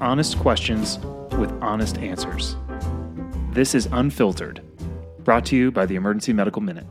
[0.00, 0.98] honest questions
[1.38, 2.56] with honest answers.
[3.52, 4.60] This is Unfiltered,
[5.24, 6.86] brought to you by the Emergency Medical Minute.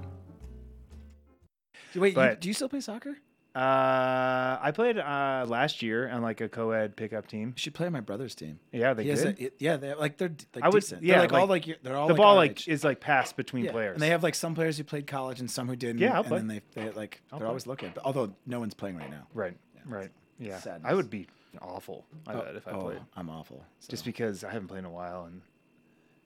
[1.96, 3.18] Wait, you, do you still play soccer?
[3.56, 7.50] Uh, I played uh, last year on like a co-ed pickup team.
[7.50, 8.60] You should play on my brother's team.
[8.72, 9.26] Yeah, they He did.
[9.40, 11.02] a, it- yeah, they're like they're like I would- decent.
[11.02, 12.68] yeah, they're like, all like, like your- they're all the like ball like age.
[12.68, 13.94] is like passed between Yeah, players.
[13.96, 15.98] and they have like some players who played college and some who didn't.
[16.00, 16.38] Yeah, I'll and play.
[16.38, 17.48] then they, they like I'll they're play.
[17.50, 17.92] always looking.
[17.96, 19.26] But although no one's playing right now.
[19.34, 20.12] right, right.
[20.38, 21.28] Yeah, I would be
[21.62, 22.06] awful.
[22.28, 23.64] I oh, bet if I oh, played, I'm awful.
[23.88, 25.42] just because I haven't played in a while, and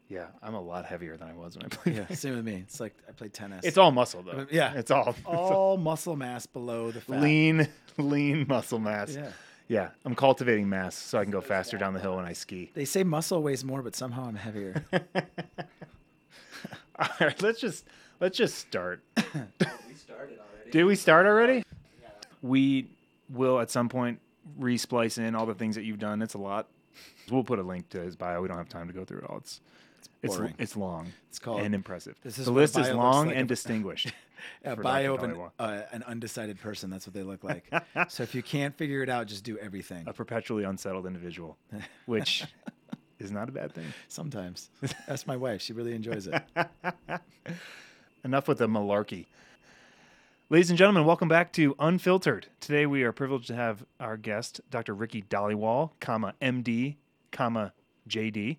[0.09, 1.95] yeah, I'm a lot heavier than I was when I played.
[1.95, 2.55] yeah, same with me.
[2.55, 3.65] It's like I played tennis.
[3.65, 4.33] It's all muscle though.
[4.33, 4.73] But, yeah.
[4.73, 7.21] it's all, it's all all muscle mass below the fat.
[7.21, 7.67] lean,
[7.97, 9.15] lean muscle mass.
[9.15, 9.31] Yeah.
[9.67, 9.89] yeah.
[10.05, 12.71] I'm cultivating mass so I can go faster down the hill when I ski.
[12.73, 14.85] They say muscle weighs more, but somehow I'm heavier.
[16.99, 17.85] All right, let's just
[18.19, 19.01] let's just start.
[19.15, 20.71] We started already.
[20.71, 21.63] Did we start already?
[22.43, 22.89] We
[23.29, 24.19] will at some point
[24.57, 26.21] resplice in all the things that you've done.
[26.21, 26.67] It's a lot.
[27.31, 28.41] We'll put a link to his bio.
[28.41, 29.37] We don't have time to go through it all.
[29.37, 29.61] It's
[30.21, 30.53] it's boring.
[30.57, 31.11] it's long.
[31.29, 32.15] It's called- and impressive.
[32.23, 34.13] this is the list is long like and if- distinguished.
[34.63, 36.89] a bio of an, uh, an undecided person.
[36.89, 37.65] That's what they look like.
[38.09, 40.05] so if you can't figure it out, just do everything.
[40.07, 41.57] a perpetually unsettled individual,
[42.05, 42.45] which
[43.19, 43.85] is not a bad thing.
[44.07, 44.69] Sometimes.
[45.07, 45.61] That's my wife.
[45.61, 46.41] She really enjoys it.
[48.23, 49.25] Enough with the malarkey.
[50.49, 52.47] Ladies and gentlemen, welcome back to Unfiltered.
[52.59, 54.93] Today we are privileged to have our guest, Dr.
[54.93, 56.97] Ricky Dhaliwal, comma MD,
[57.31, 57.71] comma
[58.09, 58.57] JD,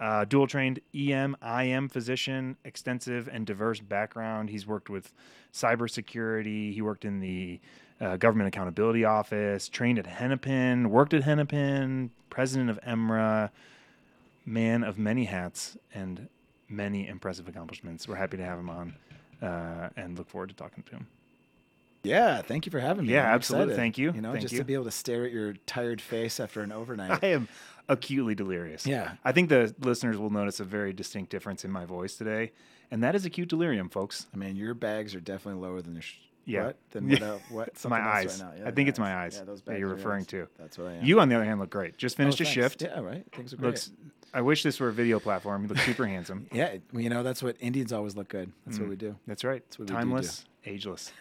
[0.00, 4.50] uh, dual trained EM, IM physician, extensive and diverse background.
[4.50, 5.12] He's worked with
[5.52, 6.74] cybersecurity.
[6.74, 7.60] He worked in the
[8.00, 13.50] uh, Government Accountability Office, trained at Hennepin, worked at Hennepin, president of EMRA,
[14.44, 16.28] man of many hats and
[16.68, 18.08] many impressive accomplishments.
[18.08, 18.96] We're happy to have him on
[19.42, 21.06] uh, and look forward to talking to him.
[22.02, 23.14] Yeah, thank you for having me.
[23.14, 23.72] Yeah, I'm absolutely.
[23.72, 23.80] excited.
[23.82, 24.12] Thank you.
[24.12, 24.58] You know, Thank just you.
[24.58, 27.18] to be able to stare at your tired face after an overnight.
[27.24, 27.48] I am
[27.88, 28.86] acutely delirious.
[28.86, 29.12] Yeah.
[29.24, 32.52] I think the listeners will notice a very distinct difference in my voice today,
[32.90, 34.26] and that is acute delirium, folks.
[34.34, 36.02] I mean, your bags are definitely lower than your.
[36.02, 36.66] Sh- Yeah.
[36.66, 36.76] What?
[36.90, 37.22] Than what?
[37.22, 37.84] Uh, what?
[37.88, 38.42] My eyes.
[38.42, 38.66] Right now.
[38.66, 40.48] I think your it's my eyes Yeah, those that you're referring yours.
[40.48, 40.48] to.
[40.58, 41.04] That's what I am.
[41.06, 41.96] You, on the other hand, look great.
[41.96, 42.82] Just Oh, finished a shift.
[42.82, 43.24] Yeah, right.
[43.32, 43.68] Things are great.
[43.68, 43.90] Looks.
[44.34, 45.62] I wish this were a video platform.
[45.62, 46.48] You look super handsome.
[46.52, 48.52] yeah, well, you know that's what Indians always look good.
[48.66, 48.82] That's Mm.
[48.82, 49.16] what we do.
[49.26, 49.62] That's right.
[49.64, 49.94] That's what we do.
[49.94, 51.12] Timeless, ageless,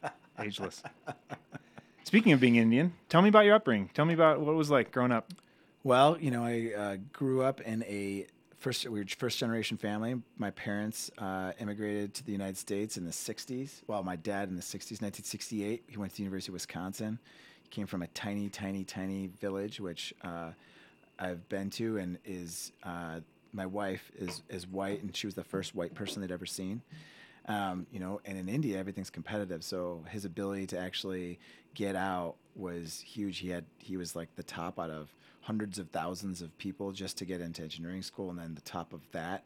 [0.38, 0.82] ageless.
[2.04, 3.90] Speaking of being Indian, tell me about your upbringing.
[3.94, 5.32] Tell me about what it was like growing up.
[5.84, 8.26] Well, you know, I uh, grew up in a
[8.58, 10.14] first we were first generation family.
[10.38, 13.82] My parents uh, immigrated to the United States in the '60s.
[13.86, 15.84] Well, my dad in the '60s, 1968.
[15.88, 17.18] He went to the University of Wisconsin.
[17.62, 20.50] He came from a tiny, tiny, tiny village, which uh,
[21.18, 23.20] I've been to, and is uh,
[23.52, 26.82] my wife is is white, and she was the first white person they'd ever seen.
[27.46, 29.64] Um, you know, and in India, everything's competitive.
[29.64, 31.40] So his ability to actually
[31.74, 33.38] get out was huge.
[33.38, 37.18] He had he was like the top out of hundreds of thousands of people just
[37.18, 39.44] to get into engineering school, and then the top of that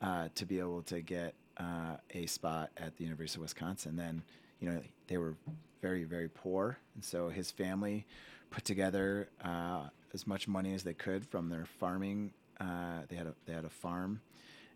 [0.00, 3.96] uh, to be able to get uh, a spot at the University of Wisconsin.
[3.96, 4.22] Then
[4.60, 5.34] you know they were
[5.82, 8.06] very very poor, and so his family
[8.50, 12.32] put together uh, as much money as they could from their farming.
[12.60, 14.20] Uh, they had a they had a farm,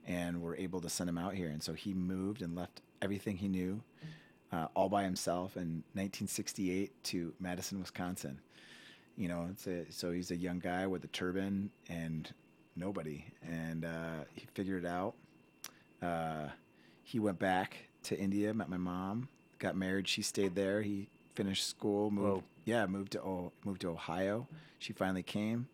[0.07, 1.49] and were able to send him out here.
[1.49, 3.81] And so he moved and left everything he knew,
[4.53, 8.41] uh, all by himself in 1968 to Madison, Wisconsin.
[9.17, 12.33] You know, a, so he's a young guy with a turban and
[12.77, 15.15] nobody, and uh, he figured it out.
[16.03, 16.49] Uh,
[17.03, 19.29] he went back to India, met my mom,
[19.59, 20.07] got married.
[20.07, 20.83] She stayed there.
[20.83, 22.43] He finished school, moved.
[22.43, 22.45] Whoa.
[22.69, 24.47] Yeah, moved to oh, moved to Ohio.
[24.79, 25.69] She finally came.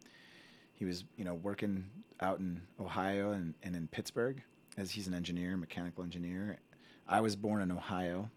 [0.75, 1.87] He was, you know, working
[2.21, 4.41] out in Ohio and, and in Pittsburgh
[4.77, 6.57] as he's an engineer, mechanical engineer.
[7.09, 8.31] I was born in Ohio.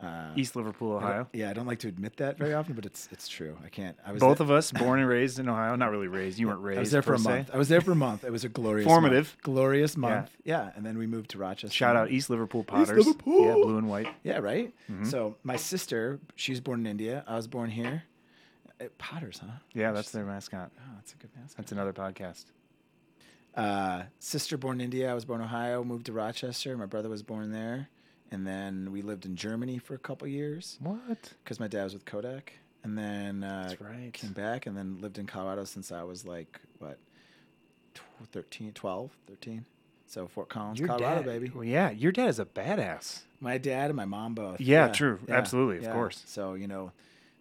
[0.00, 1.28] Uh, East Liverpool, I Ohio.
[1.32, 3.58] Yeah, I don't like to admit that very often, but it's it's true.
[3.64, 3.96] I can't.
[4.06, 5.74] I was Both there, of us born and raised in Ohio.
[5.74, 6.38] Not really raised.
[6.38, 6.78] You weren't raised.
[6.78, 7.28] I was there for a se.
[7.28, 7.50] month.
[7.52, 8.22] I was there for a month.
[8.22, 9.26] It was a glorious, Formative.
[9.34, 9.42] month.
[9.42, 10.30] glorious month.
[10.44, 10.70] Yeah.
[10.76, 11.74] and then we moved to Rochester.
[11.74, 12.96] Shout out East Liverpool Potters.
[12.96, 13.44] East Liverpool.
[13.44, 14.06] Yeah, blue and white.
[14.22, 14.72] Yeah, right.
[14.88, 15.04] Mm-hmm.
[15.06, 17.24] So my sister, she was born in India.
[17.26, 18.04] I was born here.
[18.80, 19.50] Uh, Potters, huh?
[19.74, 20.70] Yeah, that's their mascot.
[20.78, 21.56] Oh, that's a good mascot.
[21.56, 22.44] That's another podcast.
[23.56, 25.10] uh, sister born in India.
[25.10, 25.82] I was born in Ohio.
[25.82, 26.76] Moved to Rochester.
[26.76, 27.88] My brother was born there,
[28.30, 31.32] and then we lived in Germany for a couple years What?
[31.42, 32.52] because my dad was with Kodak.
[32.84, 34.12] And then uh, right.
[34.12, 36.98] came back, and then lived in Colorado since I was like what,
[37.94, 39.64] tw- 13, 12, 13.
[40.06, 41.52] So Fort Collins, Colorado, dad, baby.
[41.54, 43.22] Well, yeah, your dad is a badass.
[43.40, 44.60] My dad and my mom both.
[44.60, 45.18] Yeah, true.
[45.28, 46.22] Absolutely, of course.
[46.26, 46.92] So you know,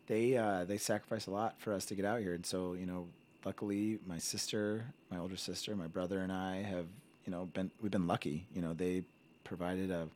[0.08, 2.86] they uh, they sacrifice a lot for us to get out here, and so you
[2.86, 3.08] know,
[3.46, 6.88] luckily, my sister, my older sister, my brother, and I have
[7.26, 8.48] you know been we've been lucky.
[8.54, 9.04] You know, they
[9.46, 10.10] provided a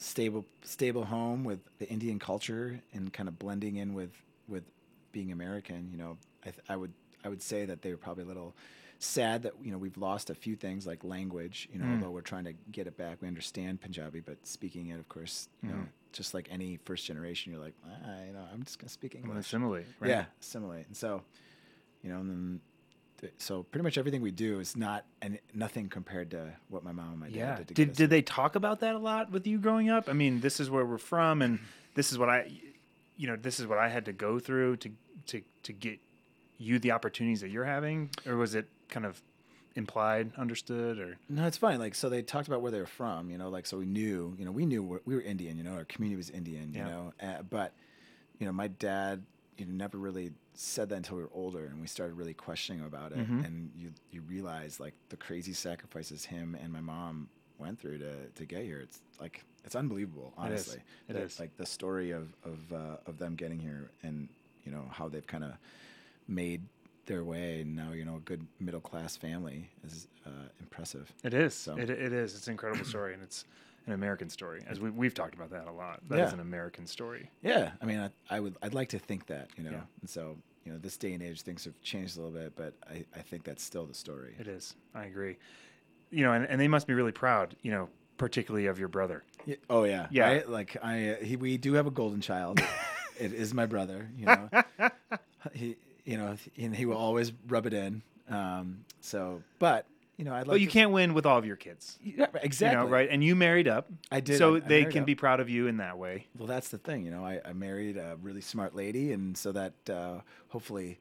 [0.00, 4.10] stable stable home with the Indian culture and kind of blending in with
[4.48, 4.64] with
[5.12, 5.88] being American.
[5.92, 6.92] You know, I th- I would
[7.24, 8.54] I would say that they were probably a little
[8.98, 11.68] sad that you know we've lost a few things like language.
[11.72, 11.94] You know, Mm.
[11.96, 15.48] although we're trying to get it back, we understand Punjabi, but speaking it, of course,
[15.62, 15.88] you know, Mhm.
[16.12, 19.22] just like any first generation, you're like, ah, you know, I'm just gonna speak I'm
[19.22, 19.86] gonna assimilate.
[20.00, 20.08] Right?
[20.10, 20.86] Yeah, assimilate.
[20.86, 21.22] And so,
[22.02, 22.60] you know, and then, th-
[23.38, 27.10] so pretty much everything we do is not and nothing compared to what my mom
[27.12, 27.56] and my dad Yeah.
[27.56, 27.68] did.
[27.68, 30.08] To Did did they talk about that a lot with you growing up?
[30.08, 31.58] I mean, this is where we're from, and
[31.94, 32.50] this is what I,
[33.16, 34.90] you know, this is what I had to go through to
[35.26, 35.98] to to get
[36.58, 39.22] you the opportunities that you're having, or was it kind of
[39.76, 41.78] implied, understood, or No, it's fine.
[41.78, 44.34] Like, so they talked about where they were from, you know, like, so we knew,
[44.38, 46.88] you know, we knew we were Indian, you know, our community was Indian, you Yeah.
[46.88, 47.72] know, uh, but,
[48.40, 49.22] you know, my dad,
[49.60, 53.12] you never really said that until we were older and we started really questioning about
[53.12, 53.18] it.
[53.18, 53.44] Mhm.
[53.44, 57.28] And you, you realize like the crazy sacrifices him and my mom
[57.58, 58.80] went through to, to get here.
[58.80, 60.44] It's like, it's unbelievable, It is.
[60.46, 60.80] honestly.
[61.08, 61.38] It That, is.
[61.38, 64.28] Like the story of, of, uh, of them getting here and,
[64.64, 65.52] you know, how they've kind of
[66.26, 66.62] made
[67.06, 70.30] their way and now, you know, a good middle class family is uh,
[70.60, 71.12] impressive.
[71.22, 71.54] it is.
[71.54, 72.34] So- It, it is.
[72.34, 73.44] It's an incredible story, and it's
[73.90, 74.62] an American story.
[74.68, 76.00] As we we've talked about that a lot.
[76.08, 76.34] That is Yeah.
[76.34, 77.30] an American story.
[77.42, 79.80] Yeah, I mean, I, I would, I'd like to think that, you know, Yeah.
[80.00, 82.74] and so, you know, this day and age, things have changed a little bit, but
[82.88, 84.34] I, I think that's still the story.
[84.38, 84.74] It is.
[84.94, 85.36] I agree.
[86.10, 87.56] You know, and, and they must be really proud.
[87.62, 87.88] You know,
[88.18, 89.24] particularly of your brother.
[89.46, 90.24] Yeah, oh yeah, Yeah.
[90.28, 90.48] Right?
[90.48, 92.60] Like I, he, we do have a golden child.
[93.18, 94.08] it is my brother.
[94.16, 94.48] You know,
[95.52, 98.02] he, you know, and he will always rub it in.
[98.28, 99.86] Um, so, but
[100.20, 100.48] you know, I'd like.
[100.48, 101.98] But you to- can't win with all of your kids.
[102.04, 102.78] Yeah, exactly.
[102.78, 103.08] You know, right?
[103.10, 103.88] And you married up.
[104.12, 104.36] I did.
[104.38, 105.06] So I- I they can up.
[105.06, 106.26] be proud of you in that way.
[106.38, 107.24] Well, that's the thing, you know.
[107.24, 110.98] I, I married a really smart lady, and so that uh, hopefully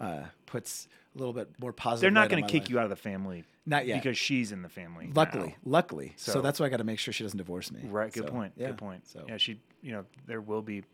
[0.00, 2.00] uh, puts a little bit more positive.
[2.00, 2.70] They're not going to kick life.
[2.70, 4.02] you out of the family Not yet.
[4.02, 5.06] because she's in the family.
[5.08, 5.12] now.
[5.14, 6.14] Luckily, luckily.
[6.16, 7.80] So, So- that's why I got to make sure she doesn't divorce me.
[7.84, 8.10] Right.
[8.10, 8.54] Good So, point.
[8.56, 9.06] yeah, Good point.
[9.06, 9.60] So yeah, she.
[9.82, 10.84] You know, there will be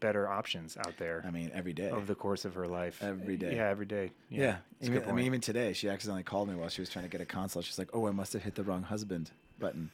[0.00, 1.90] better options out there I mean, every day.
[1.90, 3.02] over the course of her life.
[3.02, 3.56] Every day.
[3.56, 4.12] Yeah, every day.
[4.28, 4.58] Yeah.
[4.80, 4.86] yeah.
[4.88, 7.20] Even, I mean, even today, she accidentally called me while she was trying to get
[7.20, 7.62] a console.
[7.62, 9.90] She's like, "Oh, I must have hit the wrong husband button."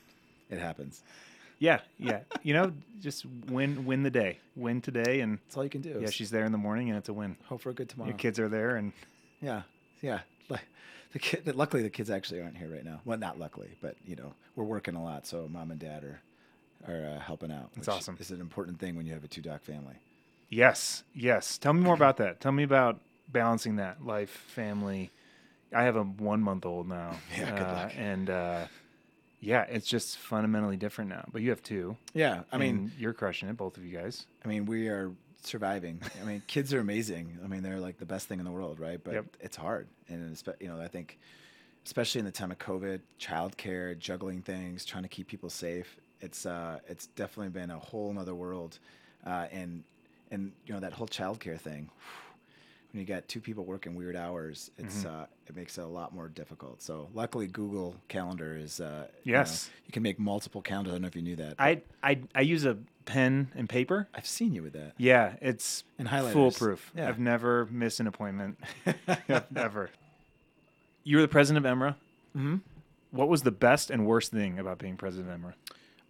[0.50, 1.02] It happens.
[1.58, 1.80] yeah.
[1.98, 2.20] Yeah.
[2.42, 4.38] You know, just win win the day.
[4.56, 5.98] Win today, and That's all you can do.
[6.02, 7.36] yeah, she's there in the morning, and it's a win.
[7.46, 8.08] hope for a good tomorrow.
[8.10, 8.92] Your kids are there, and
[9.40, 9.62] Yeah,
[10.00, 10.20] yeah.
[10.48, 10.66] Like
[11.12, 11.54] the kid.
[11.54, 13.00] Luckily, the kids actually aren't here right now.
[13.04, 16.20] Well, not luckily, but you know, we're working a lot, so mom and dad are
[16.88, 17.70] are uh, helping out.
[17.74, 18.16] That's which awesome.
[18.18, 19.94] It's an important thing when you have a two dog family.
[20.48, 21.56] Yes, yes.
[21.58, 22.40] Tell me more about that.
[22.40, 25.10] Tell me about balancing that life, family.
[25.74, 27.16] I have a one month old now.
[27.36, 27.92] Yeah, good uh, luck.
[27.96, 28.66] And uh,
[29.40, 31.24] yeah, it's just fundamentally different now.
[31.32, 31.96] But you have two.
[32.14, 34.26] Yeah, I mean, you're crushing it, both of you guys.
[34.44, 35.12] I mean, we are
[35.42, 36.00] surviving.
[36.20, 37.38] I mean, kids are amazing.
[37.42, 39.02] I mean, they're like the best thing in the world, right?
[39.02, 39.24] But Yep.
[39.40, 41.18] it's hard, and you know, I think,
[41.84, 45.96] especially in the time of COVID, childcare, juggling things, trying to keep people safe.
[46.22, 48.78] It's uh, it's definitely been a whole nother world,
[49.26, 49.82] uh, and
[50.30, 51.90] and you know that whole childcare thing.
[52.92, 55.22] When you got two people working weird hours, it's Mm-hmm.
[55.22, 56.80] uh, it makes it a lot more difficult.
[56.82, 59.70] So luckily, Google Calendar is uh, you know, Yes.
[59.86, 60.92] you can make multiple calendars.
[60.92, 61.54] I don't know if you knew that.
[61.58, 62.76] I, I I use a
[63.06, 64.08] pen and paper.
[64.14, 64.92] I've seen you with that.
[64.98, 66.32] Yeah, it's And highlighters.
[66.34, 66.92] foolproof.
[66.94, 67.08] Yeah.
[67.08, 68.58] I've never missed an appointment.
[69.56, 69.90] Ever.
[71.02, 71.96] You were the president of EMRA.
[72.32, 72.56] hmm
[73.10, 75.54] What was the best and worst thing about being president of EMRA?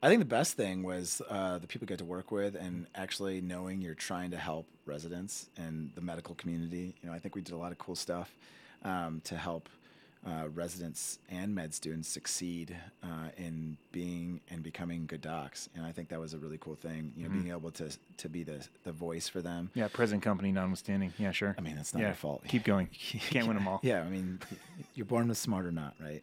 [0.05, 2.87] I think the best thing was uh, the people you get to work with and
[2.97, 6.97] actually knowing you're trying to help residents and the medical community.
[7.01, 8.35] You know, I think we did a lot of cool stuff
[8.83, 9.69] um, to help
[10.27, 15.69] uh, residents and med students succeed uh, in being and becoming good docs.
[15.77, 17.13] And I think that was a really cool thing.
[17.17, 19.71] You know, being able to to be the the voice for them.
[19.75, 21.13] Yeah, present company notwithstanding.
[21.19, 21.55] Yeah, sure.
[21.57, 22.43] I mean, that's not yeah, your fault.
[22.47, 22.89] Keep going.
[23.31, 23.81] Can't win them all.
[23.83, 24.41] Yeah, I mean,
[24.95, 26.23] you're born with smart or not, right?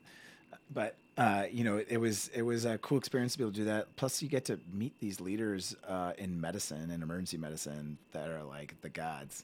[0.74, 3.58] But uh, you know, it was it was a cool experience to be able to
[3.60, 3.96] do that.
[3.98, 8.44] Plus, you get to meet these leaders uh, in medicine and emergency medicine that are
[8.44, 9.44] like the gods,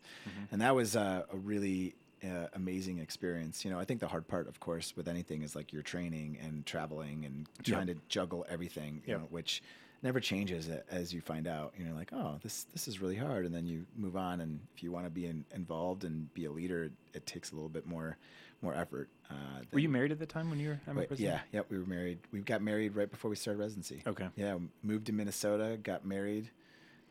[0.52, 3.66] and that was uh, a really uh, amazing experience.
[3.66, 6.38] You know, I think the hard part, of course, with anything is like your training
[6.42, 9.20] and traveling and trying to juggle everything, you Yep.
[9.22, 9.62] know, which
[10.02, 11.74] never changes as you find out.
[11.78, 14.40] You're like, oh, this this is really hard, and then you move on.
[14.40, 17.52] And if you want to be in, involved and be a leader, it, it takes
[17.52, 18.18] a little bit more
[18.62, 19.10] more effort.
[19.30, 19.34] Uh,
[19.72, 21.20] Were you married at the time when you were president?
[21.20, 21.66] yeah, yep.
[21.70, 22.20] We were married.
[22.32, 24.04] We got married right before we started residency.
[24.06, 24.28] Okay.
[24.36, 26.50] Yeah, moved to Minnesota, got married.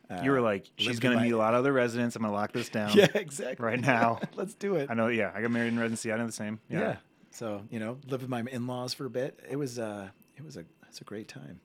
[0.09, 2.15] Uh, You were like, she's going to meet a lot of other residents.
[2.15, 2.91] I'm going to lock this down.
[2.95, 3.65] Yeah, exactly.
[3.65, 4.19] Right now.
[4.35, 4.89] Let's do it.
[4.89, 5.07] I know.
[5.07, 6.11] Yeah, I got married in residency.
[6.11, 6.59] I know the same.
[6.69, 6.79] Yeah.
[6.79, 6.95] Yeah.
[7.31, 9.39] So you know, lived with my in-laws for a bit.
[9.49, 11.59] It was uh, it was a it's a great time.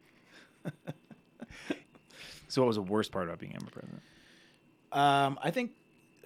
[2.49, 4.03] So, what was the worst part about being EMRA president?
[4.91, 5.71] Um, I think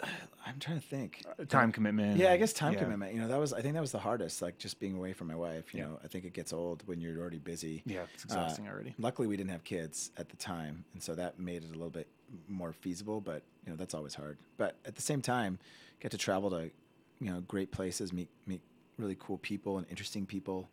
[0.47, 1.23] I'm trying to think.
[1.49, 2.17] Time commitment.
[2.19, 2.81] Yeah, I guess time Yeah.
[2.83, 3.15] commitment.
[3.15, 4.43] You know, that was I think that was the hardest.
[4.43, 5.73] Like just being away from my wife.
[5.75, 5.87] You Yeah.
[5.87, 7.83] know, I think it gets old when you're already busy.
[7.87, 8.95] Yeah, it's Uh, exhausting already.
[8.99, 11.91] Luckily, we didn't have kids at the time, and so that made it a little
[11.91, 12.09] bit
[12.49, 13.21] more feasible.
[13.21, 14.37] But you know, that's always hard.
[14.59, 15.59] But at the same time,
[16.01, 16.71] get to travel to
[17.21, 18.61] you know great places, meet meet
[18.99, 20.69] really cool people and interesting people,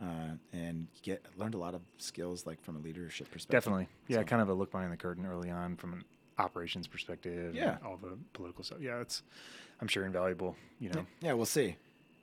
[0.00, 3.50] uh, and get learned a lot of skills like from a leadership perspective.
[3.64, 3.88] Definitely.
[4.06, 6.04] Yeah, So- kind of a look behind the curtain early on from an
[6.38, 7.46] operations perspective.
[7.48, 7.78] and Yeah.
[7.84, 8.78] all the political stuff.
[8.80, 9.22] Yeah, it's
[9.80, 10.56] I'm sure invaluable.
[10.80, 11.76] You know, Yeah, we'll see.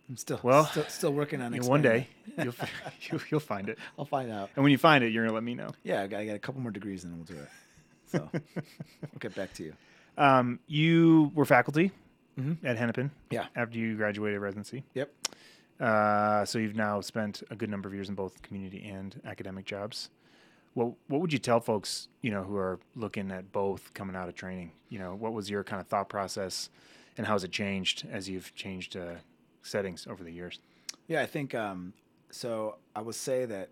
[0.09, 1.63] I'm still Well, still, still working on it.
[1.63, 2.07] one day
[2.37, 2.53] you'll,
[3.11, 4.49] you'll you'll find it, I'll find out.
[4.55, 5.69] and when you find it, you're gonna let me know.
[5.83, 7.49] Yeah, I got, I got a couple more degrees and then we'll do it.
[8.07, 9.73] So we'll get back to you.
[10.17, 11.91] Um, you were faculty
[12.39, 12.57] Mhm.
[12.63, 13.11] at Hennepin.
[13.31, 13.47] Yeah.
[13.55, 14.83] After you graduated residency.
[14.93, 15.11] Yep.
[15.79, 19.65] Uh, so you've now spent a good number of years in both community and academic
[19.65, 20.09] jobs.
[20.75, 24.27] What what would you tell folks you know who are looking at both coming out
[24.29, 24.71] of training?
[24.89, 26.69] You know, what was your kind of thought process,
[27.17, 29.15] and how has it changed as you've changed uh,
[29.63, 30.59] settings over the years?
[31.07, 31.93] Yeah, I think um,
[32.29, 32.75] so.
[32.95, 33.69] I will say that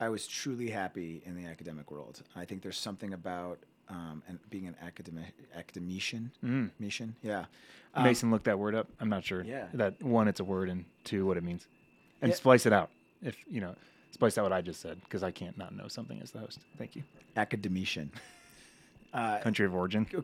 [0.00, 2.22] I was truly happy in the academic world.
[2.34, 3.58] I think there's something about
[3.88, 6.32] um, and being an academic academician.
[6.42, 6.70] Mm.
[6.78, 7.44] Mission, yeah.
[7.94, 8.88] Um, Mason, look that word up.
[8.98, 9.44] I'm not sure.
[9.44, 9.66] Yeah.
[9.74, 11.66] That one, it's a word, and two, what it means,
[12.22, 12.36] and Yeah.
[12.36, 12.90] splice it out.
[13.22, 13.74] If you know,
[14.16, 16.58] splice out what I just said because I can't not know something as the host.
[16.78, 17.02] Thank you.
[17.36, 18.10] academician.
[19.12, 20.06] Uh, Country of origin.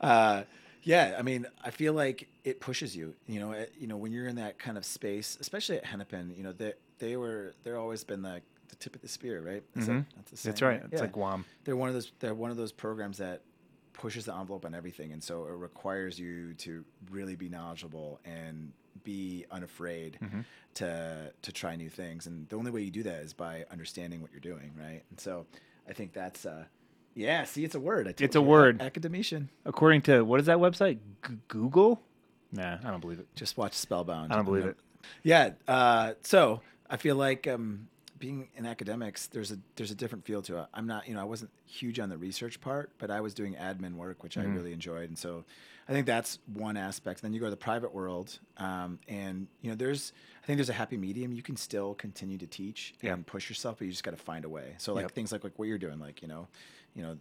[0.00, 0.42] uh,
[0.82, 3.14] yeah, I mean, I feel like it pushes you.
[3.26, 6.34] You know, it, you know when you're in that kind of space, especially at Hennepin.
[6.36, 9.62] You know, they they were they're always been the the tip of the spear, right?
[9.76, 10.80] Is that- that's, That's right.
[10.84, 11.00] It's Yeah.
[11.00, 11.44] like Guam.
[11.64, 13.42] they're one of those they're one of those programs that
[13.92, 18.70] pushes the envelope on everything and so it requires you to really be knowledgeable and
[19.04, 20.44] be unafraid Mhm.
[20.74, 24.20] to to try new things and the only way you do that is by understanding
[24.22, 25.46] what you're doing right and so
[25.88, 26.64] i think that's uh
[27.14, 28.80] yeah see it's a word I It's a word.
[28.82, 30.98] academician According to what is that website?
[31.26, 32.02] G- Google?
[32.52, 33.26] Nah, I don't believe it.
[33.34, 34.76] just watch spellbound I don't believe it.
[35.22, 36.60] yeah uh so
[36.90, 40.66] i feel like um being in academics there's a there's a different feel to it
[40.74, 43.54] i'm not you know i wasn't huge on the research part but i was doing
[43.54, 44.54] admin work which i Mhm.
[44.54, 45.44] really enjoyed and so
[45.88, 49.46] i think that's one aspect And then you go to the private world um, and
[49.60, 52.94] you know there's i think there's a happy medium you can still continue to teach
[53.02, 53.14] Yeah.
[53.14, 55.12] and push yourself but you just got to find a way so like Yep.
[55.12, 56.48] things like like what you're doing like you know
[56.94, 57.16] you know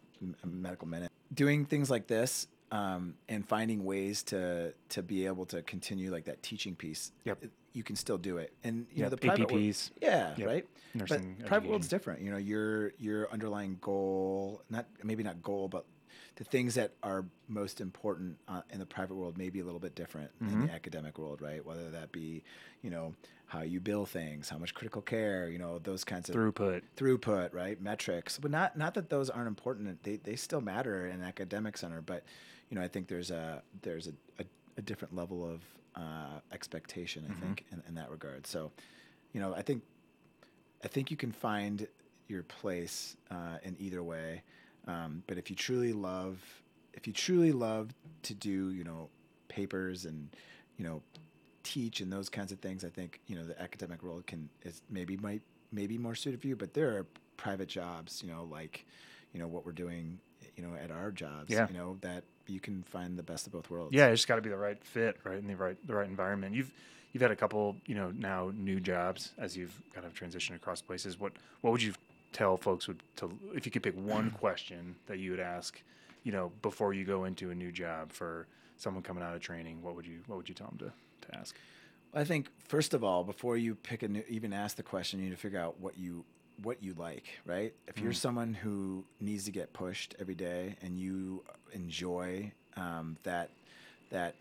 [0.46, 5.62] medical minute doing things like this um, and finding ways to to be able to
[5.64, 7.46] continue like that teaching piece Yep.
[7.74, 9.62] you can still do it and you know the private world,
[10.02, 10.48] yeah Yep.
[10.48, 11.36] right nursing.
[11.40, 15.86] but private world's different you know your your underlying goal not maybe not goal but
[16.38, 19.80] the things that are most important uh, in the private world may be a little
[19.80, 20.68] bit different in Mhm.
[20.68, 22.44] the academic world right whether that be
[22.82, 23.14] you know
[23.48, 26.82] how you bill things how much critical care you know those kinds of Throughput.
[26.98, 27.80] throughput, right?
[27.82, 30.02] Metrics, but not not that those aren't important.
[30.04, 32.24] They they still matter in academic center, but
[32.70, 34.46] you know I think there's a there's a, a,
[34.78, 35.62] a different level of
[35.96, 37.24] uh, expectation.
[37.26, 37.40] I Mhm.
[37.40, 38.46] think in, in that regard.
[38.48, 38.72] So,
[39.34, 39.84] you know, I think
[40.84, 41.88] I think you can find
[42.28, 44.42] your place uh, in either way.
[44.88, 46.38] Um, but if you truly love,
[46.94, 47.94] if you truly love
[48.24, 49.10] to do, you know,
[49.48, 50.30] papers and
[50.78, 51.02] you know
[51.64, 54.82] teach and those kinds of things, I think you know the academic world can is
[54.90, 55.42] maybe might
[55.72, 56.56] maybe more suited for you.
[56.56, 57.06] But there are
[57.38, 58.86] private jobs, you know, like
[59.34, 60.20] you know what we're doing,
[60.56, 61.68] you know, at our jobs, Yeah.
[61.68, 63.94] you know, that you can find the best of both worlds.
[63.94, 66.08] Yeah, it's just got to be the right fit, right, in the right the right
[66.08, 66.56] environment.
[66.56, 66.72] You've
[67.14, 70.82] you've had a couple, you know, now new jobs as you've kind of transitioned across
[70.82, 71.20] places.
[71.20, 71.94] What what would you
[72.34, 75.82] tell folks would to if you could pick one question that you would ask,
[76.24, 78.48] you know, before you go into a new job for
[78.78, 79.82] someone coming out of training?
[79.82, 81.56] What would you what would you tell them to to ask?
[82.14, 85.26] I think first of all, before you pick a new, even ask the question, you
[85.26, 86.24] need to figure out what you
[86.64, 87.74] what you like, right?
[87.88, 88.16] If you're Mm.
[88.16, 91.44] someone who needs to get pushed every day and you
[91.74, 93.50] enjoy um, that
[94.12, 94.36] that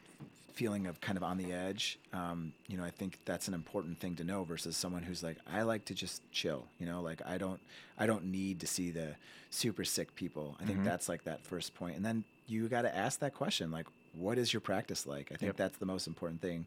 [0.53, 3.99] feeling of kind of on the edge, um, you know, I think that's an important
[3.99, 7.21] thing to know versus someone who's like, I like to just chill, you know, like
[7.27, 7.61] I don't
[7.99, 9.17] I don't need to see the
[9.51, 10.57] super sick people.
[10.61, 10.85] I think Mhm.
[10.85, 14.37] that's like that first point, and then you got to ask that question, like, what
[14.39, 15.33] is your practice like?
[15.33, 15.57] I think Yep.
[15.57, 16.67] that's the most important thing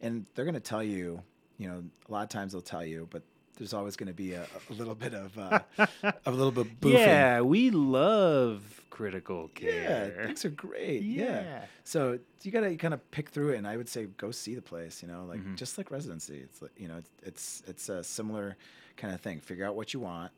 [0.00, 1.20] and they're going to tell you,
[1.58, 3.22] you know, a lot of times they'll tell you, but
[3.58, 5.60] there's always going to be a, a little bit of uh,
[6.26, 7.06] a little bit of boofing.
[7.06, 10.14] Yeah, we love critical care.
[10.18, 11.02] yeah, things are great.
[11.02, 11.62] Yeah.
[11.84, 14.54] So you got to kind of pick through it, and I would say go see
[14.54, 15.02] the place.
[15.02, 15.56] You know, like Mhm.
[15.56, 18.56] just like residency, it's like you know, it's it's, it's a similar
[18.96, 19.40] kind of thing.
[19.40, 20.32] Figure out what you want,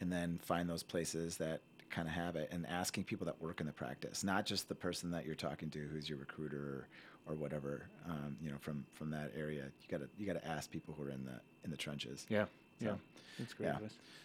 [0.00, 3.60] and then find those places that kind of have it, and asking people that work
[3.60, 6.56] in the practice, not just the person that you're talking to, who's your recruiter
[7.26, 7.86] or, or whatever.
[8.08, 11.10] Um, you know, from from that area, you gotta you gotta ask people who are
[11.10, 12.26] in the in the trenches.
[12.28, 12.46] Yeah,
[12.80, 12.94] So, yeah,
[13.38, 13.66] that's great.
[13.68, 13.78] yeah.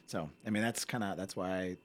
[0.08, 1.78] So, I mean, that's kind of that's why I,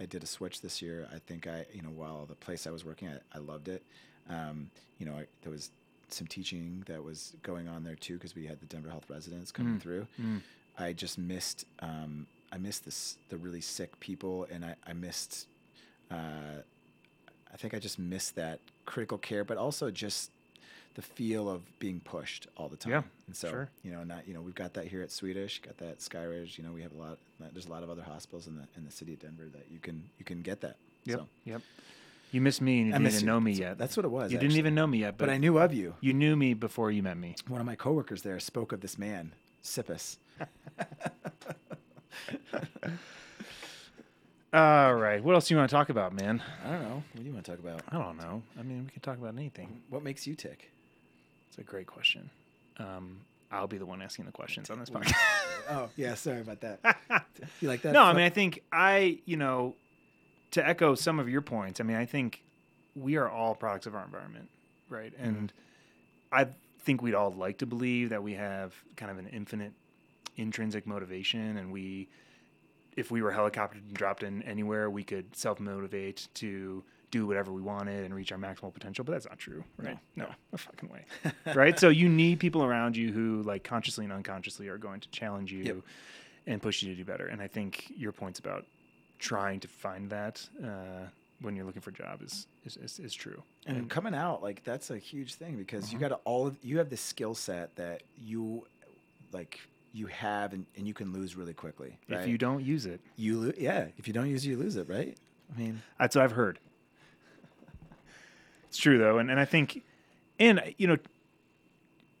[0.00, 1.08] I did a switch this year.
[1.14, 3.82] I think I, you know, while the place I was working at, I loved it.
[4.30, 5.70] Um, you know, I, there was
[6.08, 9.50] some teaching that was going on there too because we had the Denver Health residents
[9.50, 9.82] coming Mm.
[9.82, 10.06] through.
[10.20, 10.40] Mm.
[10.78, 15.46] I just missed, um, I missed this the really sick people, and I, I missed,
[16.10, 16.60] uh,
[17.52, 20.30] I think I just missed that critical care, but also just
[20.94, 22.92] the feel of being pushed all the time.
[22.92, 23.70] Yeah, and so sure.
[23.82, 26.58] you know, not you know, we've got that here at Swedish, got that Skyridge.
[26.58, 27.18] You know, we have a lot.
[27.52, 29.78] There's a lot of other hospitals in the in the city of Denver that you
[29.78, 30.76] can you can get that.
[31.04, 31.18] Yep.
[31.18, 31.62] So, Yep.
[32.30, 33.32] You missed me and you I didn't miss even you.
[33.32, 33.76] know me yet.
[33.76, 34.30] That's what it was.
[34.32, 34.48] you actually.
[34.48, 35.94] didn't even know me yet, But, but, I knew of you.
[36.00, 37.34] you knew me before you met me.
[37.46, 40.16] One of my coworkers there spoke of this man, Sippus.
[44.54, 45.22] All right.
[45.22, 46.42] What else do you want to talk about, man?
[46.64, 47.02] I don't know.
[47.12, 47.80] What do you want to talk about?
[47.90, 48.42] I don't know.
[48.58, 49.80] I mean, we can talk about anything.
[49.88, 50.70] What makes you tick?
[51.52, 52.30] It's a great question.
[52.78, 55.12] Um, I'll be the one asking the questions on this podcast.
[55.70, 56.80] oh yeah, sorry about that.
[57.60, 57.92] You like that?
[57.92, 59.74] no, I mean, I think I, you know,
[60.52, 62.42] to echo some of your points, I mean, I think
[62.96, 64.48] we are all products of our environment,
[64.88, 65.12] right?
[65.18, 65.52] And
[66.32, 66.46] I
[66.84, 69.72] think we'd all like to believe that we have kind of an infinite
[70.38, 72.08] intrinsic motivation and we,
[72.96, 76.82] if we were helicoptered and dropped in anywhere, we could self motivate to
[77.12, 79.98] do whatever we wanted and reach our maximal potential, but that's not true, right?
[80.16, 81.04] No, no fucking way.
[81.54, 81.78] right?
[81.78, 85.52] So you need people around you who, like, consciously and unconsciously are going to challenge
[85.52, 85.76] you Yep.
[86.48, 87.26] and push you to do better.
[87.26, 88.64] And I think your points about
[89.18, 91.06] trying to find that uh,
[91.42, 93.42] when you're looking for a job is is, is, is true.
[93.66, 95.92] and coming out like that's a huge thing because Uh-huh.
[95.94, 98.64] you got all of you have the skill set that you
[99.32, 99.60] like
[99.92, 101.98] you have and, and you can lose really quickly.
[102.08, 104.76] if you don't use it, you lo- yeah, if you don't use it, you lose
[104.76, 105.16] it, right?
[105.54, 106.58] I mean, that's what I've heard.
[108.72, 109.82] It's true though, and and I think,
[110.40, 110.96] and you know,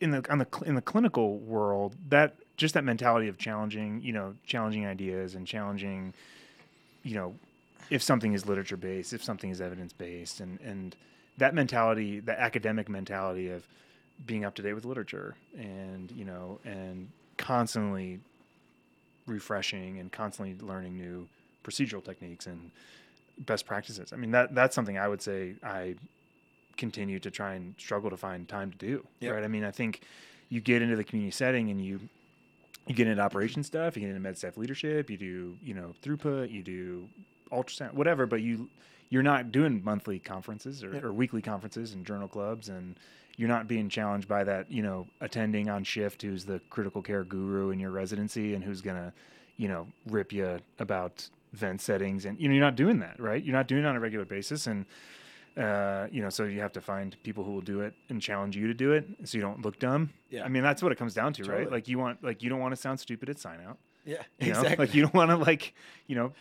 [0.02, 4.12] in the on the in the clinical world, that just that mentality of challenging, you
[4.12, 6.12] know, challenging ideas and challenging,
[7.04, 7.34] you know,
[7.88, 10.94] if something is literature based, if something is evidence based, and and
[11.38, 13.66] that mentality, that academic mentality of
[14.26, 18.20] being up to date with literature and you know and constantly
[19.26, 21.26] refreshing and constantly learning new
[21.64, 22.70] procedural techniques and
[23.38, 24.12] best practices.
[24.12, 25.94] I mean that that's something I would say I
[26.76, 29.06] continue to try and struggle to find time to do.
[29.20, 29.34] Yep.
[29.34, 29.44] Right.
[29.44, 30.02] I mean I think
[30.48, 32.00] you get into the community setting and you
[32.86, 35.94] you get into operation stuff, you get into med staff leadership, you do, you know,
[36.02, 37.08] throughput, you do
[37.52, 38.68] ultrasound, whatever, but you
[39.10, 41.04] you're not doing monthly conferences or, Yep.
[41.04, 42.96] or weekly conferences and journal clubs and
[43.36, 47.24] you're not being challenged by that, you know, attending on shift who's the critical care
[47.24, 49.12] guru in your residency and who's gonna,
[49.56, 53.42] you know, rip you about vent settings and you know, you're not doing that, right?
[53.44, 54.86] You're not doing it on a regular basis and
[55.56, 58.56] uh, you know, so you have to find people who will do it and challenge
[58.56, 60.10] you to do it so you don't look dumb.
[60.30, 60.44] Yeah.
[60.44, 61.70] I mean, that's what it comes down to, right?
[61.70, 63.78] Like you want like you don't want to sound stupid at sign out.
[64.04, 64.60] yeah, You know?
[64.60, 64.86] exactly.
[64.86, 65.74] Like you don't want to like,
[66.06, 66.32] you know,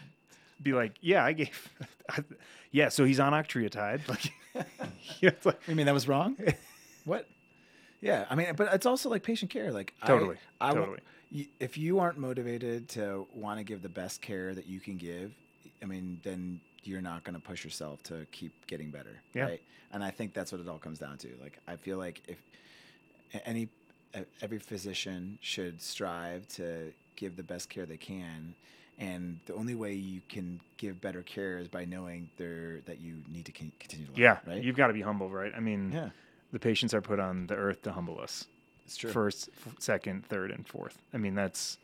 [0.61, 1.69] be like, yeah, I gave,
[2.09, 2.23] I,
[2.71, 4.01] yeah, so he's on octreotide.
[4.07, 4.31] Like,
[5.21, 6.35] you know, like, I mean, that was wrong.
[7.05, 7.25] what?
[8.01, 9.71] Yeah, I mean, but it's also like patient care.
[9.71, 10.99] Like I- Totally, I, wa- totally.
[11.33, 14.97] y- if you aren't motivated to want to give the best care that you can
[14.97, 15.33] give,
[15.81, 19.43] I mean, then you're not going to push yourself to keep getting better, Yeah.
[19.43, 19.61] right?
[19.93, 21.27] And I think that's what it all comes down to.
[21.41, 22.37] Like, I feel like if
[23.45, 23.67] any
[24.41, 28.53] every physician should strive to give the best care they can.
[28.99, 33.15] And the only way you can give better care is by knowing there that you
[33.31, 34.21] need to continue to learn.
[34.21, 34.61] yeah, right.
[34.61, 35.51] you've got to be humble, right?
[35.55, 36.09] I mean, yeah,
[36.51, 38.45] the patients are put on the earth to humble us.
[38.85, 39.11] it's true.
[39.11, 40.97] First, f- second, third, and fourth.
[41.13, 41.77] I mean, that's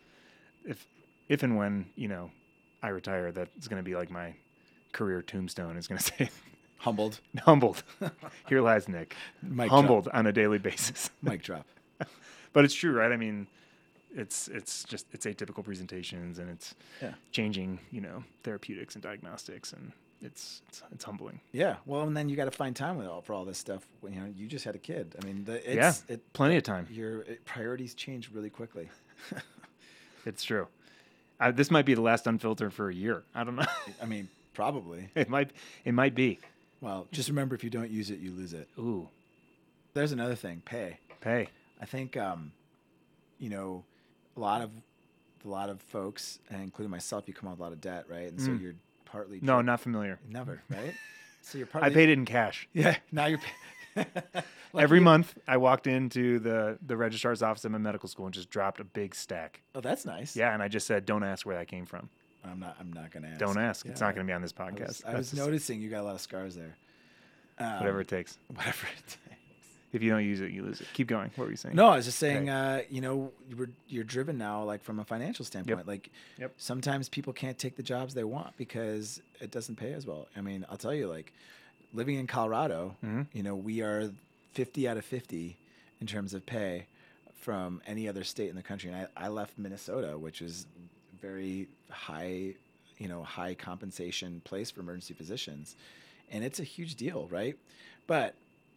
[0.65, 0.85] if,
[1.29, 2.29] if and when you know,
[2.83, 4.33] I retire, that's going to be like my
[4.91, 5.77] career tombstone.
[5.77, 6.29] Is going to say,
[6.79, 7.19] Humbled.
[7.39, 7.83] humbled.
[8.47, 11.09] Here lies Nick, Mic humbled on a daily basis.
[11.21, 11.65] Mic drop.
[12.53, 13.11] but it's true, right?
[13.11, 13.47] I mean,
[14.15, 17.13] it's it's just it's atypical presentations and it's Yeah.
[17.31, 21.41] changing, you know, therapeutics and diagnostics, and it's it's, it's humbling.
[21.51, 21.77] Yeah.
[21.85, 23.85] Well, and then you got to find time with all for all this stuff.
[24.01, 25.15] When, you know, you just had a kid.
[25.21, 25.75] I mean, the, it's,
[26.07, 26.87] yeah, it, plenty of time.
[26.91, 28.89] your it, priorities change really quickly.
[30.25, 30.67] It's true.
[31.39, 33.23] I, this might be the last unfiltered for a year.
[33.33, 33.65] I don't know.
[34.01, 35.09] I mean, probably.
[35.15, 35.51] it might
[35.85, 36.39] it might be.
[36.81, 38.67] Well, just remember if you don't use it, you lose it.
[38.77, 39.07] Ooh,
[39.93, 40.99] There's another thing, pay.
[41.21, 41.47] pay.
[41.81, 42.51] I think, um,
[43.39, 43.83] you know,
[44.35, 44.71] a lot of
[45.45, 48.29] a lot of folks, including myself, you come out with a lot of debt, right?
[48.29, 48.61] And so Mm.
[48.61, 50.19] you're partly No, not familiar.
[50.29, 50.93] never, right?
[51.41, 52.67] So you're partly I paid it in cash.
[52.73, 52.97] Yeah.
[53.11, 53.39] Now you're.
[53.39, 54.03] pay-
[54.73, 58.25] Like Every you- month, I walked into the the registrar's office at my medical school
[58.25, 59.61] and just dropped a big stack.
[59.73, 60.35] Oh, that's nice.
[60.35, 62.09] Yeah, and I just said, "Don't ask where that came from.
[62.45, 62.77] I'm not.
[62.79, 63.39] I'm not gonna ask.
[63.39, 63.85] Don't ask.
[63.85, 64.87] It's not going to be on this I podcast.
[64.87, 66.75] was, I was noticing you got a lot of scars there.
[67.59, 68.37] Um, whatever it takes.
[68.47, 69.17] Whatever it takes.
[69.93, 70.87] If you don't use it, you lose it.
[70.93, 71.31] Keep going.
[71.37, 71.75] What were you saying?
[71.75, 72.49] No, I was just saying.
[72.49, 72.79] Okay.
[72.81, 75.87] Uh, you know, you're you're driven now, like from a financial standpoint.
[75.87, 76.53] Like, Yep.
[76.57, 80.27] sometimes people can't take the jobs they want because it doesn't pay as well.
[80.35, 81.33] I mean, I'll tell you, like,
[81.93, 83.27] living in Colorado, Mhm.
[83.33, 84.11] you know, we are
[84.53, 85.57] 50 out of 50
[85.99, 86.85] in terms of pay
[87.33, 88.91] from any other state in the country.
[88.91, 90.67] And I, I left Minnesota, which is
[91.21, 92.53] very high,
[92.97, 95.75] you know, high compensation place for emergency physicians.
[96.29, 97.55] and it's a huge deal, right?
[98.05, 98.35] But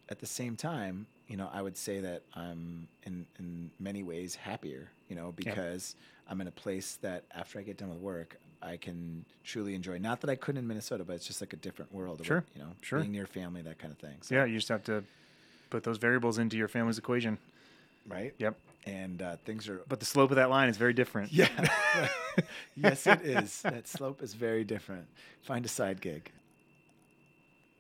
[0.09, 4.35] at the same time, you know, I would say that I'm in in many ways
[4.35, 5.96] happier, you know, because
[6.29, 9.98] I'm in a place that after I get done with work, I can truly enjoy.
[9.98, 12.24] Not that I couldn't in Minnesota, but it's just like a different world.
[12.24, 13.00] Sure, you know, sure.
[13.00, 14.16] being near family, that kind of thing.
[14.22, 15.03] So, Yeah, you just have to
[15.70, 17.38] put those variables into your family's equation.
[18.09, 18.35] right.
[18.38, 18.57] Yep.
[18.87, 21.33] And uh, things are But the slope of that line is very different.
[21.33, 21.49] Yeah.
[22.77, 23.61] yes, it is.
[23.62, 25.07] That slope is very different.
[25.43, 26.33] Find a side gig.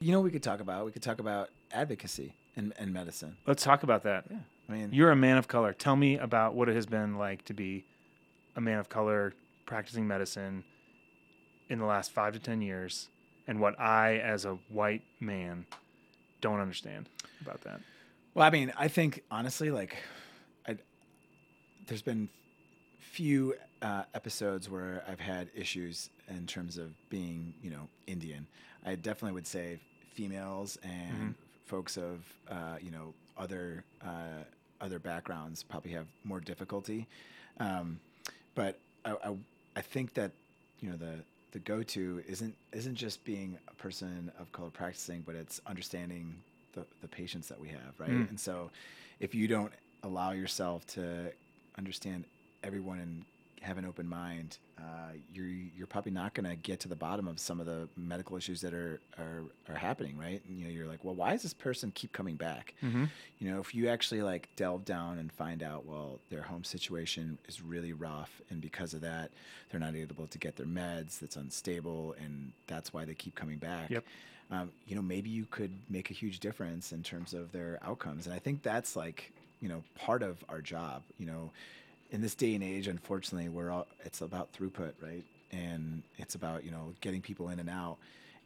[0.00, 0.84] You know, what we could talk about.
[0.84, 3.36] We could talk about advocacy in, in medicine.
[3.46, 4.24] Let's talk about that.
[4.30, 4.36] Yeah,
[4.68, 5.72] I mean, You're a man of color.
[5.72, 7.84] Tell me about what it has been like to be
[8.56, 9.32] a man of color
[9.66, 10.64] practicing medicine
[11.68, 13.08] in the last five to 10 years
[13.46, 15.66] and what I, as a white man,
[16.40, 17.08] don't understand
[17.40, 17.80] about that.
[18.34, 19.96] well, I mean, I think honestly, like,
[21.90, 22.28] there's been
[23.00, 28.46] few uh, episodes where I've had issues in terms of being, you know, Indian.
[28.86, 29.80] I definitely would say
[30.14, 31.34] females and
[31.66, 34.44] folks of, uh, you know, other uh,
[34.80, 37.08] other backgrounds probably have more difficulty.
[37.58, 37.98] Um,
[38.54, 39.34] but I, I,
[39.76, 40.30] I think that
[40.78, 41.16] you know the
[41.50, 46.36] the go to isn't isn't just being a person of color practicing, but it's understanding
[46.72, 48.10] the, the patients that we have, right?
[48.10, 48.28] Mm.
[48.30, 48.70] And so,
[49.18, 49.72] if you don't
[50.04, 51.32] allow yourself to
[51.80, 52.24] understand
[52.62, 53.24] everyone and
[53.62, 57.28] have an open mind, uh, you're you're probably not going to get to the bottom
[57.28, 60.40] of some of the medical issues that are are, are happening, right?
[60.46, 62.74] And, you know, you're like, well, why does this person keep coming back?
[62.82, 63.04] Mm-hmm.
[63.38, 67.38] You know, if you actually like delve down and find out, well, their home situation
[67.48, 69.30] is really rough, and because of that,
[69.70, 71.18] they're not able to get their meds.
[71.18, 73.90] That's unstable, and that's why they keep coming back.
[73.90, 74.04] Yep.
[74.50, 78.26] Um, you know, maybe you could make a huge difference in terms of their outcomes,
[78.26, 81.02] and I think that's like you know part of our job.
[81.18, 81.50] You know,
[82.10, 85.24] in this day and age, unfortunately, we're all it's about throughput, right?
[85.52, 87.96] And it's about you know getting people in and out,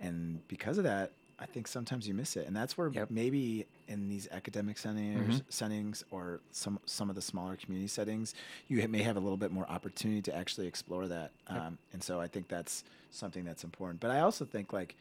[0.00, 3.11] and because of that, I think sometimes you miss it, and that's where Yep.
[3.11, 8.35] maybe in these academic settings, settings or some some of the smaller community settings,
[8.68, 11.33] you may have a little bit more opportunity to actually explore that.
[11.48, 14.00] Um, and so I think that's something that's important.
[14.00, 14.96] But I also think like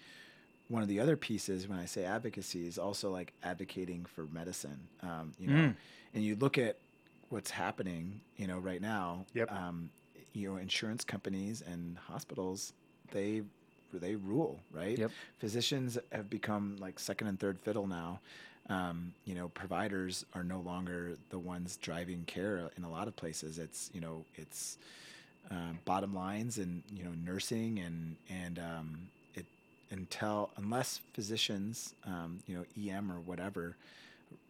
[0.70, 4.80] one of the other pieces when I say advocacy is also like advocating for medicine.
[5.02, 5.76] Um, you know, Mm.
[6.14, 6.78] and you look at
[7.30, 9.26] what's happening, you know, right now.
[9.34, 9.52] Yep.
[9.52, 9.90] Um,
[10.34, 12.74] you know, insurance companies and hospitals,
[13.12, 13.44] they
[13.94, 14.98] they rule, right?
[14.98, 15.12] Yep.
[15.38, 18.20] Physicians have become like second and third fiddle now.
[18.70, 23.16] Um, you know, providers are no longer the ones driving care in a lot of
[23.16, 23.60] places.
[23.60, 24.78] It's you know, it's
[25.52, 29.10] um, bottom lines and you know nursing and and um,
[29.94, 33.78] until unless physicians um, you know EM or whatever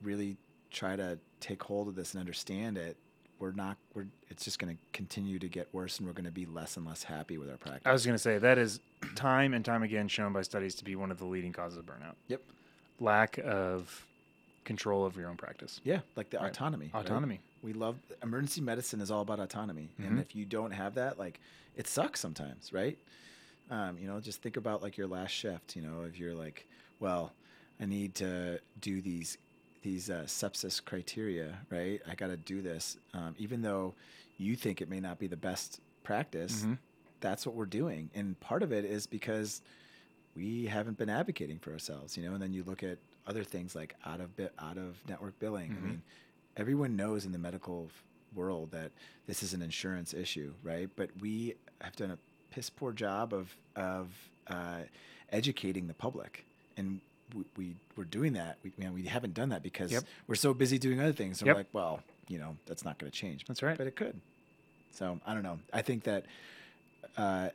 [0.02, 0.38] really
[0.72, 2.96] try to take hold of this and understand it
[3.40, 6.32] we're not we're it's just going to continue to get worse and we're going to
[6.32, 8.80] be less and less happy with our practice I was going to say that is
[9.16, 11.86] time and time again shown by studies to be one of the leading causes of
[11.86, 12.16] burnout.
[12.28, 12.42] yep
[13.00, 14.06] Lack of
[14.64, 15.82] control over your own practice.
[15.84, 16.50] yeah like the Right.
[16.52, 17.06] autonomy right?
[17.06, 17.42] Autonomy.
[17.62, 20.08] we love emergency medicine is all about autonomy Mhm.
[20.08, 21.40] and if you don't have that like
[21.76, 22.98] it sucks sometimes right
[23.72, 26.68] um, you know just think about like your last shift you know if you're like
[27.00, 27.34] well
[27.80, 29.38] i need to do these
[29.82, 32.02] these uh, sepsis criteria right?
[32.10, 32.96] I got to do this.
[33.14, 33.96] Um, even though
[34.38, 36.78] you think it may not be the best practice Mhm.
[37.20, 38.10] that's what we're doing.
[38.16, 39.62] And part of it is because
[40.36, 42.34] we haven't been advocating for ourselves you know?
[42.34, 42.98] And then you look at
[43.28, 45.72] other things like out of bit out of network billing.
[45.72, 45.78] Mhm.
[45.78, 46.02] i mean
[46.56, 47.90] everyone knows in the medical
[48.34, 48.92] world that
[49.28, 50.90] this is an insurance issue right?
[50.96, 52.18] But we have done a
[52.54, 54.08] piss poor job of of
[54.48, 54.80] uh,
[55.32, 56.46] educating the public.
[56.78, 57.00] And
[57.36, 58.58] we, we we're doing that.
[58.64, 60.04] We, man, we haven't done that because Yep.
[60.28, 61.40] we're so busy doing other things.
[61.40, 61.56] So Yep.
[61.56, 63.46] we're like well you know that's not going to change.
[63.46, 63.78] That's right.
[63.78, 64.20] but it could.
[64.92, 65.60] So i don't know.
[65.74, 66.26] I think that
[67.18, 67.50] uh,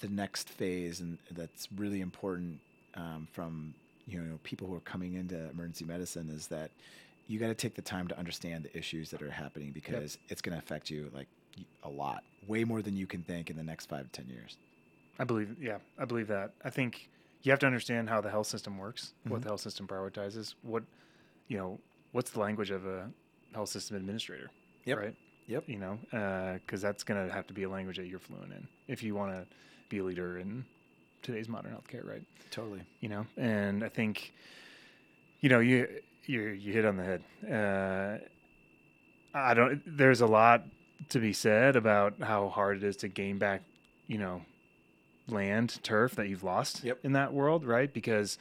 [0.00, 2.60] the next phase and that's really important
[2.94, 3.74] um, from
[4.06, 6.70] you know people who are coming into emergency medicine is that
[7.28, 10.40] you got to take the time to understand the issues that are happening because it's
[10.40, 11.26] going to affect you like
[11.82, 14.56] a lot way more than you can think in the next five to ten years
[15.18, 16.52] I believe, yeah, I believe that.
[16.62, 17.08] I think
[17.42, 19.42] you have to understand how the health system works, what Mhm.
[19.44, 20.82] the health system prioritizes, what,
[21.48, 21.80] you know,
[22.12, 23.10] what's the language of a
[23.54, 24.50] health system administrator,
[24.84, 24.98] Yep.
[24.98, 25.16] right?
[25.46, 25.68] Yep.
[25.70, 25.98] You know,
[26.60, 29.14] because that's going to have to be a language that you're fluent in if you
[29.14, 29.46] want to
[29.88, 30.66] be a leader in
[31.22, 32.22] today's modern healthcare, right?
[32.50, 34.34] totally You know, and I think,
[35.40, 37.22] you know, you you you hit on the head.
[37.48, 38.18] Uh,
[39.32, 39.82] I don't.
[39.86, 40.64] There's a lot
[41.10, 43.62] to be said about how hard it is to gain back,
[44.06, 44.42] you know,
[45.28, 47.00] land turf that you've lost Yep.
[47.04, 47.92] in that world, right?
[47.92, 48.38] Because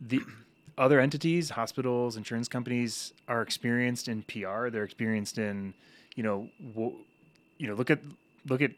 [0.00, 0.20] the
[0.78, 4.68] other entities, hospitals, insurance companies are experienced in PR.
[4.68, 5.74] They're experienced in,
[6.14, 6.96] you know, wo-
[7.58, 8.00] you know, look at
[8.48, 8.72] look at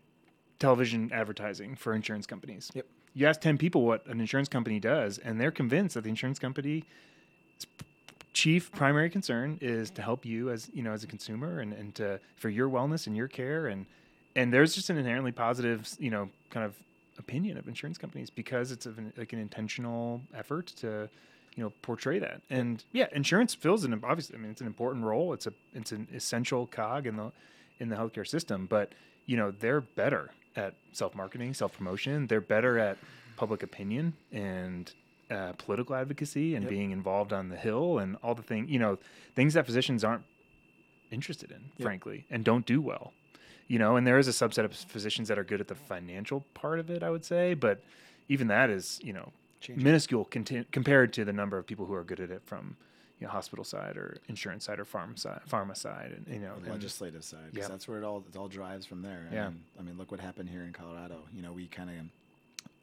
[0.58, 2.70] television advertising for insurance companies.
[2.74, 2.87] Yep.
[3.14, 6.38] you ask 10 people what an insurance company does, and they're convinced that the insurance
[6.38, 6.82] company's
[8.38, 11.92] chief primary concern is to help you as you know as a consumer and, and
[11.92, 13.66] to for your wellness and your care.
[13.66, 13.85] And
[14.37, 16.77] and there's just an inherently positive you know kind of
[17.18, 21.09] opinion of insurance companies because it's of an, like an intentional effort to
[21.57, 22.40] you know portray that.
[22.48, 25.33] And yeah insurance fills an obviously i mean it's an important role.
[25.33, 27.33] It's a it's an essential cog in the
[27.81, 28.66] in the healthcare system.
[28.70, 28.92] But
[29.27, 32.29] you know they're better at self-marketing self-promotion.
[32.29, 32.98] They're better at
[33.37, 34.14] public opinion.
[34.31, 34.92] And
[35.30, 36.70] uh, political advocacy and Yep.
[36.70, 38.98] being involved on the hill and all the thing you know
[39.34, 40.24] things that physicians aren't
[41.10, 41.84] interested in Yep.
[41.86, 43.12] frankly and don't do well
[43.66, 46.44] you know and there is a subset of physicians that are good at the financial
[46.54, 47.82] part of it i would say but
[48.28, 49.84] even that is you know Changing.
[49.84, 52.76] minuscule conti- compared to the number of people who are good at it from
[53.18, 56.54] you know hospital side or insurance side or farm side pharma side and you know
[56.56, 57.66] and- legislative side, Yeah.
[57.68, 59.26] that's where it all it all drives from there.
[59.30, 59.48] I Yeah.
[59.48, 61.24] mean, I mean, look what happened here in Colorado.
[61.34, 61.96] You know, we kind of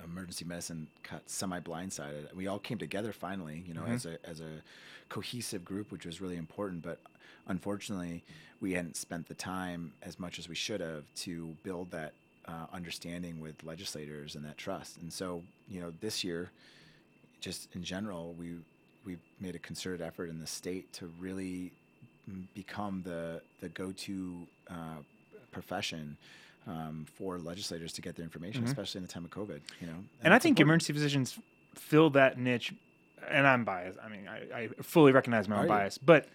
[0.05, 2.33] emergency medicine cut semi blindsided.
[2.33, 3.63] We all came together finally.
[3.67, 3.93] You know, Mhm.
[3.95, 4.61] as a as a
[5.09, 6.81] cohesive group, which was really important.
[6.83, 6.99] But
[7.47, 8.23] unfortunately,
[8.61, 12.13] we hadn't spent the time as much as we should have to build that
[12.45, 14.97] uh, understanding with legislators and that trust.
[14.97, 16.51] And so, you know, this year,
[17.41, 18.55] just in general, we
[19.03, 21.71] we made a concerted effort in the state to really
[22.53, 24.97] become the the go-to uh,
[25.51, 26.17] profession
[26.67, 28.67] um, for legislators to get their information, Mhm.
[28.67, 29.61] especially in the time of COVID.
[29.81, 30.59] You know, and I think important.
[30.83, 31.39] emergency physicians
[31.75, 32.73] fill that niche.
[33.29, 33.97] And I'm biased.
[34.03, 35.69] I mean, I, I fully recognize my Are own you?
[35.69, 36.27] bias, but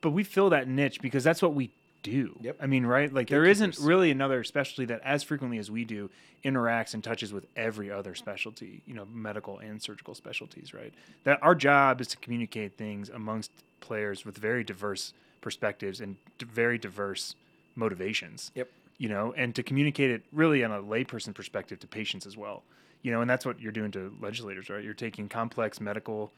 [0.00, 1.70] but we fill that niche because that's what we
[2.02, 2.36] do.
[2.40, 2.56] Yep.
[2.60, 3.12] I mean, right?
[3.12, 6.10] Like there isn't really another specialty that, as frequently as we do,
[6.44, 8.82] interacts and touches with every other specialty.
[8.86, 10.72] You know, medical and surgical specialties.
[10.72, 10.92] Right.
[11.24, 16.46] That our job is to communicate things amongst players with very diverse perspectives and d-
[16.46, 17.34] very diverse
[17.76, 18.68] motivations Yep.
[18.98, 22.62] You know, and to communicate it really on a layperson perspective to patients as well.
[23.02, 24.82] You know, and that's what you're doing to legislators, right?
[24.82, 26.32] You're taking complex medical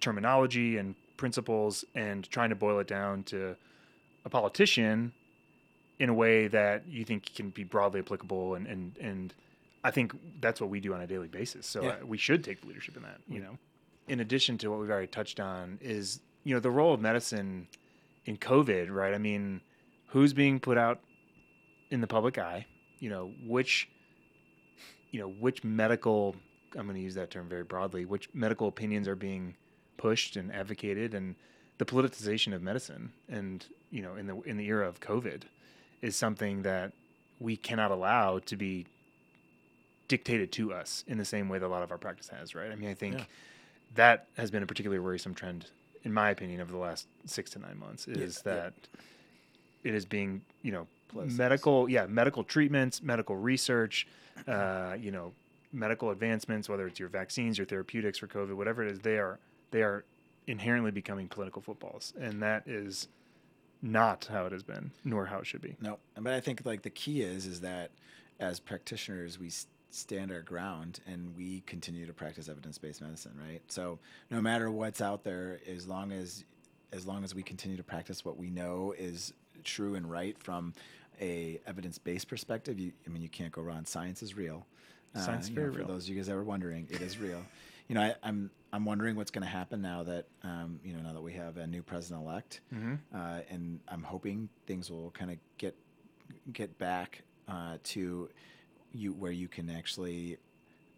[0.00, 3.56] terminology and principles and trying to boil it down to
[4.24, 5.12] a politician
[6.00, 9.34] in a way that you think can be broadly applicable and and and
[9.84, 11.66] I think that's what we do on a daily basis.
[11.66, 11.88] So Yeah.
[11.90, 13.58] uh, we should take the leadership in that, you know.
[14.08, 17.68] In addition to what we've already touched on is, you know, the role of medicine
[18.24, 19.12] in COVID, right?
[19.14, 19.60] I mean,
[20.08, 21.00] who's being put out
[21.90, 22.66] in the public eye?
[22.98, 23.88] You know, which
[25.10, 26.34] you know, which medical
[26.76, 29.54] I'm going to use that term very broadly, which medical opinions are being
[29.96, 31.36] pushed and advocated and
[31.78, 35.42] the politicization of medicine and, you know, in the in the era of COVID
[36.02, 36.92] is something that
[37.40, 38.86] we cannot allow to be
[40.08, 42.70] dictated to us in the same way that a lot of our practice has, right?
[42.70, 43.24] I mean, I think Yeah.
[43.94, 45.70] that has been a particularly worrisome trend,
[46.02, 48.06] in my opinion, over the last six to nine months.
[48.06, 48.60] Is Yeah, yeah.
[48.60, 48.74] that
[49.82, 51.38] it is being, you know, Politicized.
[51.38, 54.06] medical, yeah, medical treatments, medical research,
[54.48, 55.32] uh, you know,
[55.72, 59.38] medical advancements, whether it's your vaccines, your therapeutics for COVID, whatever it is, they are
[59.70, 60.04] they are
[60.46, 63.08] inherently becoming political footballs, and that is
[63.82, 65.76] not how it has been, nor how it should be.
[65.80, 67.90] No, but I think like the key is is that
[68.40, 69.50] as practitioners we
[69.90, 73.60] stand our ground and we continue to practice evidence-based medicine, right?
[73.68, 76.44] So no matter what's out there, as long as
[76.92, 79.32] as long as we continue to practice what we know is
[79.64, 80.72] true and right from
[81.20, 83.84] a evidence-based perspective, you, I mean you can't go wrong.
[83.84, 84.66] Science is real.
[85.16, 87.18] Science is you know, very for those of you guys that were wondering, it is
[87.18, 87.42] real.
[87.86, 91.00] You know, I, I'm I'm wondering what's going to happen now that um, you know
[91.00, 92.94] now that we have a new president-elect Mm-hmm.
[93.14, 95.76] uh, and I'm hoping things will kind of get
[96.50, 98.30] get back uh, to
[98.92, 100.38] you where you can actually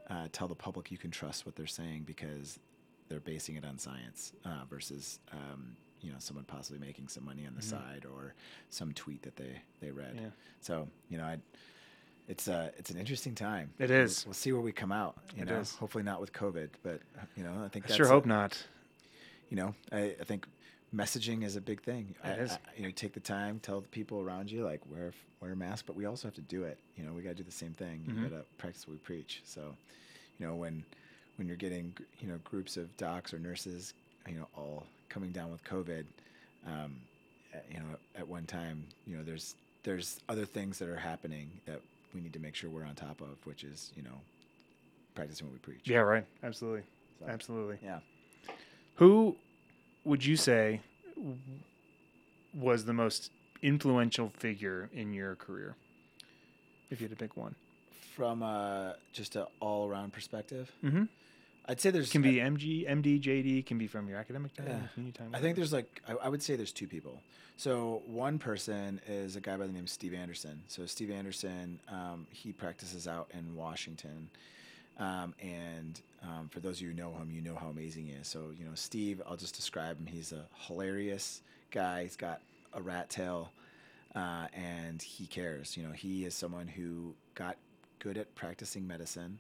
[0.09, 2.61] uh, tell the public you can trust what they're saying because
[3.09, 5.75] they're basing it on science uh, versus um,
[6.07, 7.71] you know someone possibly making some money on the Mhm.
[7.71, 8.33] side or
[8.71, 10.15] some tweet that they they read.
[10.15, 10.31] Yeah.
[10.61, 11.39] So you know, I,
[12.29, 13.73] it's uh it's an interesting time.
[13.79, 14.25] It is.
[14.25, 15.17] We'll- We'll, see where we come out.
[15.37, 15.75] You It know, is.
[15.75, 17.01] hopefully not with COVID, but
[17.37, 18.57] you know, I think I that's sure a- hope not.
[19.51, 20.47] you know, I, I think
[20.95, 22.15] messaging is a big thing.
[22.23, 22.53] I, It is.
[22.53, 25.57] I- you know, take the time, tell the people around you, like wear wear a
[25.57, 26.79] mask, but we also have to do it.
[26.97, 28.05] You know, we got to do the same thing.
[28.09, 28.15] Mhm.
[28.23, 29.43] We got to practice what we preach.
[29.45, 29.77] So,
[30.39, 30.85] you know, when
[31.37, 33.93] when you're getting you know groups of docs or nurses,
[34.29, 36.05] you know, all coming down with COVID,
[36.67, 36.97] um,
[37.71, 37.85] you know,
[38.17, 41.81] at one time, you know, there's there's other things that are happening that
[42.15, 44.21] we need to make sure we're on top of, which is you know,
[45.15, 45.83] practicing what we preach.
[45.85, 46.27] Yeah, right.
[46.43, 46.83] Absolutely.
[47.21, 47.79] So, Absolutely.
[47.83, 48.01] Yeah.
[48.97, 49.37] Who
[50.05, 50.81] would you say
[52.55, 53.31] was the most
[53.63, 55.77] influential figure in your career?
[56.91, 57.55] If you had to pick one.
[58.15, 60.71] From uh, just an all around perspective.
[60.85, 61.05] Mm-hmm.
[61.69, 63.67] I'd say there's Can be MG, MD, JD.
[63.67, 65.25] Can be from your academic time, Yeah.
[65.33, 67.21] I think there's like I, I would say there's two people.
[67.57, 70.63] So one person is a guy by the name of Steve Anderson.
[70.69, 74.29] So Steve Anderson, um, he practices out in Washington,
[74.99, 78.13] um, and um, for those of you who know him, you know how amazing he
[78.13, 78.29] is.
[78.29, 80.07] So you know Steve, I'll just describe him.
[80.07, 82.03] He's a hilarious guy.
[82.05, 82.43] He's got
[82.75, 83.51] a rat tail,
[84.15, 85.77] uh, and he cares.
[85.77, 87.57] You know, he is someone who got
[87.99, 89.39] good at practicing medicine,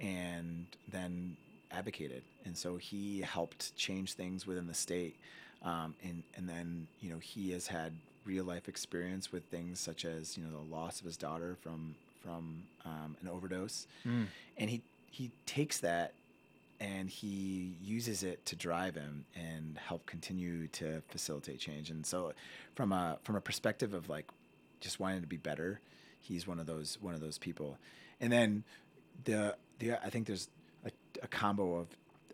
[0.00, 1.36] and then
[1.72, 5.16] advocated, and so he helped change things within the state.
[5.62, 7.92] Um, and and then you know he has had
[8.24, 11.94] real life experience with things such as you know the loss of his daughter from
[12.22, 14.26] from um, an overdose, Mm.
[14.56, 16.14] and he he takes that
[16.80, 21.90] and he uses it to drive him and help continue to facilitate change.
[21.90, 22.32] And so,
[22.74, 24.26] from a from a perspective of like
[24.80, 25.80] just wanting to be better,
[26.20, 27.78] he's one of those one of those people.
[28.20, 28.64] And then
[29.24, 30.48] the the I think there's
[31.20, 31.88] a, a combo of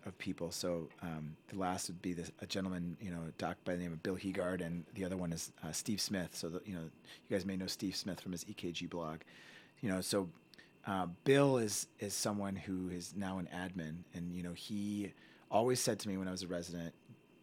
[0.07, 0.51] of people.
[0.51, 3.93] So um, the last would be this, a gentleman, you know, doc by the name
[3.93, 6.31] of Bill Heegaard, and the other one is uh, Steve Smith.
[6.35, 6.83] So the, you know,
[7.29, 9.19] you guys may know Steve Smith from his EKG blog.
[9.83, 10.29] You know, so
[10.87, 15.12] uh, Bill is is someone who is now an admin, and you know, he
[15.51, 16.95] always said to me when I was a resident,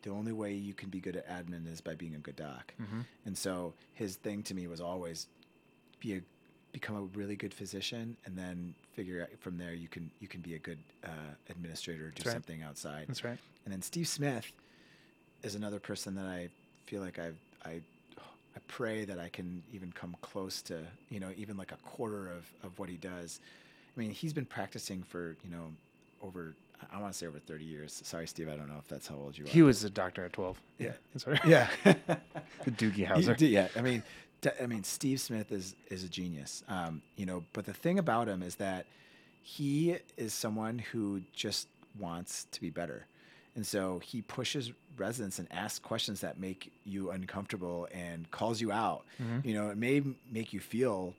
[0.02, 2.74] the only way you can be good at admin is by being a good doc.
[2.80, 3.06] Mhm.
[3.26, 5.28] And so his thing to me was always
[6.00, 6.22] be a
[6.76, 10.42] become a really good physician, and then figure out from there you can you can
[10.42, 12.34] be a good uh, administrator, do right.
[12.34, 13.06] something outside.
[13.08, 13.38] That's right.
[13.64, 14.52] And then Steve Smith
[15.42, 16.50] is another person that I
[16.86, 17.32] feel like I
[17.64, 17.80] I
[18.58, 22.28] I pray that I can even come close to you know even like a quarter
[22.28, 23.40] of of what he does.
[23.96, 25.72] I mean, he's been practicing for you know
[26.22, 26.54] over
[26.92, 28.02] I want to say over 30 years.
[28.04, 29.48] Sorry, Steve, I don't know if that's how old you are.
[29.48, 30.60] He was a doctor at 12.
[30.78, 30.92] Yeah.
[31.14, 31.46] That's right.
[31.46, 31.68] yeah.
[32.64, 33.36] The Doogie Howser.
[33.50, 34.04] yeah, I mean,
[34.62, 36.64] I mean, Steve Smith is is a genius.
[36.68, 38.86] Um, you know, but the thing about him is that
[39.42, 41.68] he is someone who just
[42.00, 43.06] wants to be better,
[43.56, 48.72] and so he pushes residents and asks questions that make you uncomfortable and calls you
[48.72, 49.04] out.
[49.22, 49.46] Mhm.
[49.46, 51.14] You know, it may make you feel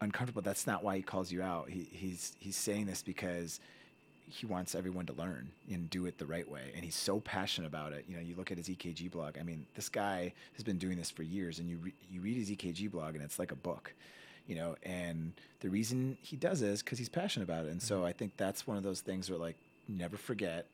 [0.00, 0.42] uncomfortable.
[0.42, 1.68] That's not why he calls you out.
[1.68, 3.60] He, he's he's saying this because
[4.28, 6.72] he wants everyone to learn and do it the right way.
[6.74, 8.04] And he's so passionate about it.
[8.08, 9.38] You know, you look at his EKG blog.
[9.38, 12.36] I mean, this guy has been doing this for years, and you re- you read
[12.36, 13.94] his EKG blog, and it's like a book.
[14.46, 17.70] You know, and the reason he does it is because he's passionate about it.
[17.70, 18.06] And so mm-hmm.
[18.06, 19.56] I think that's one of those things where like
[19.88, 20.66] never forget.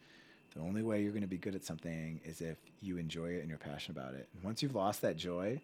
[0.54, 3.40] The only way you're going to be good at something is if you enjoy it
[3.40, 4.28] and you're passionate about it.
[4.34, 5.60] And once you've lost that joy,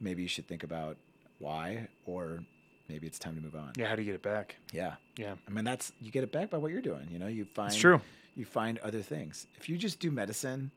[0.00, 0.98] maybe you should think about
[1.38, 2.40] why, or
[2.88, 3.72] maybe it's time to move on.
[3.76, 3.88] Yeah.
[3.88, 4.56] How do you get it back?
[4.72, 4.94] Yeah.
[5.16, 5.34] Yeah.
[5.46, 7.08] I mean, that's you get it back by what you're doing.
[7.10, 8.00] You know, you find It's true.
[8.36, 9.46] You find other things.
[9.56, 10.70] If you just do medicine,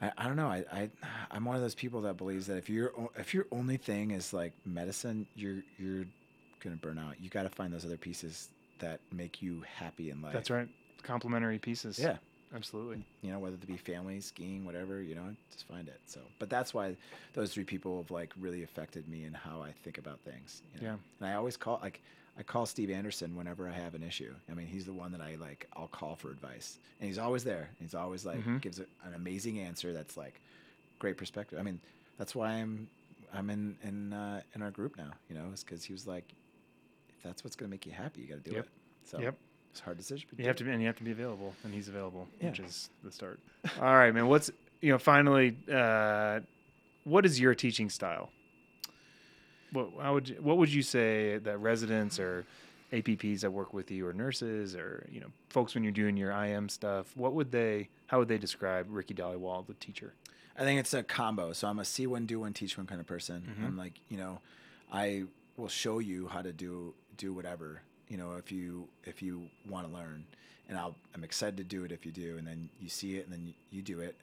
[0.00, 0.48] I, I don't know.
[0.48, 0.90] I, I
[1.30, 4.32] I'm one of those people that believes that if your if your only thing is
[4.32, 6.04] like medicine, you're you're
[6.60, 7.16] gonna burn out.
[7.20, 10.32] You got to find those other pieces that make you happy in life.
[10.32, 10.68] That's right.
[11.02, 11.98] Complementary pieces.
[11.98, 12.16] Yeah.
[12.54, 13.02] Absolutely.
[13.22, 15.00] You know, whether it be family, skiing, whatever.
[15.00, 16.00] You know, just find it.
[16.06, 16.96] So, but that's why
[17.34, 20.62] those three people have like really affected me and how I think about things.
[20.74, 20.86] You know?
[20.92, 20.96] Yeah.
[21.20, 22.00] And I always call like
[22.38, 24.34] I call Steve Anderson whenever I have an issue.
[24.50, 25.66] I mean, he's the one that I like.
[25.74, 27.70] I'll call for advice, and he's always there.
[27.80, 28.60] He's always like Mhm.
[28.60, 29.92] gives a, an amazing answer.
[29.92, 30.40] That's like
[30.98, 31.58] great perspective.
[31.58, 31.80] I mean,
[32.18, 32.88] that's why I'm
[33.32, 35.12] I'm in in uh, in our group now.
[35.28, 36.24] You know, is because he was like,
[37.16, 38.64] if that's what's gonna make you happy, you got to do Yep.
[38.66, 38.70] it.
[39.04, 39.36] So Yep.
[39.72, 40.28] It's a hard decision.
[40.30, 42.50] but You have to be, and you have to be available, and he's available, Yeah.
[42.50, 43.40] which is the start.
[43.80, 44.26] All right, man.
[44.28, 44.50] What's
[44.82, 44.98] you know?
[44.98, 46.40] Finally, uh,
[47.04, 48.30] what is your teaching style?
[49.72, 52.44] What how would you, what would you say that residents or
[52.92, 56.30] APPs that work with you, or nurses, or you know, folks when you're doing your
[56.32, 57.88] IM stuff, what would they?
[58.08, 60.12] How would they describe Ricky Dhaliwal, the teacher?
[60.58, 61.54] I think it's a combo.
[61.54, 63.42] So I'm a see one, do one, teach one kind of person.
[63.58, 63.64] Mhm.
[63.68, 64.42] I'm like, you know,
[64.92, 65.24] I
[65.56, 67.80] will show you how to do do whatever.
[68.12, 70.26] You know, if you if you want to learn,
[70.68, 73.24] and I'll I'm excited to do it if you do, and then you see it,
[73.24, 74.16] and then you, you do it.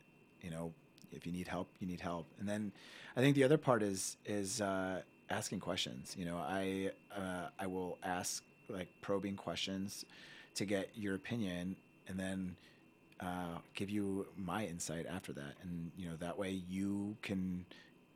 [0.44, 0.72] You know,
[1.12, 2.28] if you need help, you need help.
[2.40, 2.72] And then
[3.18, 6.16] I think the other part is is uh, asking questions.
[6.16, 10.06] You know, I uh, I will ask like probing questions
[10.54, 11.76] to get your opinion,
[12.08, 12.56] and then
[13.20, 17.66] uh, give you my insight after that, and you know that way you can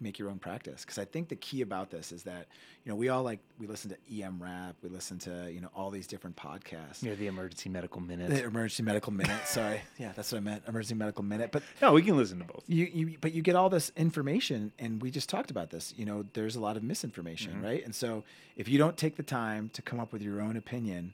[0.03, 0.81] make your own practice.
[0.83, 2.47] Because I think the key about this is that
[2.85, 5.69] you know we all like we listen to EM Rap, we listen to you know
[5.75, 7.01] all these different podcasts.
[7.01, 8.29] Yeah, the emergency medical minute.
[8.29, 9.47] The emergency medical minute.
[9.47, 10.63] Sorry, yeah, that's what I meant.
[10.67, 11.51] Emergency medical minute.
[11.51, 12.63] But no, we can listen to both.
[12.67, 16.05] you, you but you get all this information and we just talked about this you
[16.05, 17.63] know there's a lot of misinformation Mhm.
[17.63, 18.23] right and so
[18.57, 21.13] if you don't take the time to come up with your own opinion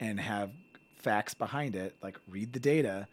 [0.00, 0.50] and have
[0.96, 3.06] facts behind it like read the data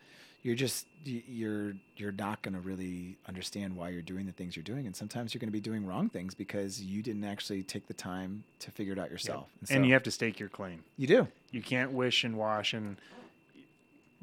[0.46, 4.62] you're just you're you're not going to really understand why you're doing the things you're
[4.64, 7.88] doing and sometimes you're going to be doing wrong things because you didn't actually take
[7.88, 10.84] the time to figure it out yourself and so you have to stake your claim.
[10.98, 12.98] you do You can't wish and wash and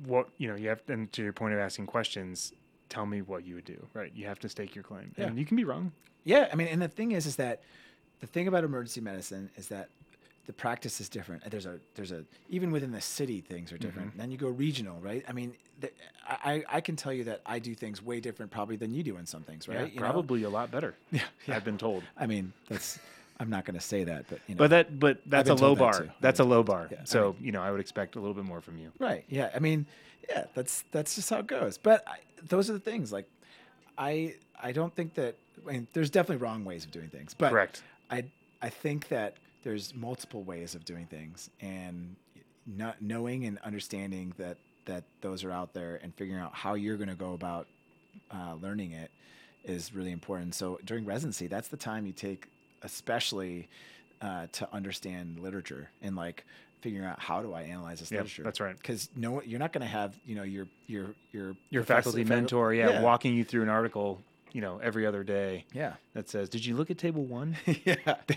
[0.07, 2.53] what you know, you have and to your point of asking questions,
[2.89, 3.87] tell me what you would do.
[3.93, 4.13] Right?
[4.15, 5.27] You have to stake your claim, Yeah.
[5.27, 5.93] and you can be wrong.
[6.25, 7.63] Yeah, I mean, and the thing is, is that
[8.21, 9.89] the thing about emergency medicine is that
[10.47, 11.49] the practice is different.
[11.51, 14.11] There's a there's a even within the city things are different.
[14.11, 14.19] Mm-hmm.
[14.19, 15.25] Then you go regional, right?
[15.29, 15.91] I mean, the,
[16.29, 19.17] I I can tell you that I do things way different probably than you do
[19.19, 19.81] in some things, right?
[19.81, 20.11] Yeah, You know?
[20.11, 20.95] probably a lot better.
[21.13, 21.57] Yeah, yeah.
[21.57, 22.03] I've been told.
[22.17, 22.99] I mean, that's
[23.39, 24.59] I'm not going to say that, but you know.
[24.59, 26.01] But that, but that's a low that bar.
[26.01, 26.11] too.
[26.21, 26.89] That's a low bar.
[26.91, 28.93] yeah, I so you know, I would expect a little bit more from you.
[28.99, 29.25] Right.
[29.29, 29.51] Yeah.
[29.55, 29.87] I mean,
[30.29, 31.79] yeah, that's that's just how it goes.
[31.79, 32.19] But I,
[32.49, 33.13] those are the things.
[33.13, 33.29] Like,
[33.97, 35.37] I I don't think that.
[35.69, 37.35] I mean, there's definitely wrong ways of doing things.
[37.35, 37.83] But Correct.
[38.11, 38.25] I
[38.61, 42.17] I think that there's multiple ways of doing things, and
[42.67, 44.57] not knowing and understanding that
[44.87, 47.67] that those are out there and figuring out how you're going to go about
[48.33, 49.11] uh, learning it
[49.65, 50.55] is really important.
[50.57, 52.49] So during residency, that's the time you take,
[52.83, 53.69] especially
[54.21, 56.45] uh, to understand literature and like
[56.81, 58.43] figuring out how do I analyze this Yep, literature.
[58.43, 58.77] that's right.
[58.77, 62.29] Because no, you're not going to have you know your your your Your faculty facu-
[62.29, 64.21] mentor, yeah, walking you through an article,
[64.55, 65.95] you know, every other day Yeah.
[66.15, 67.97] that says, "Did you look at table one?" yeah.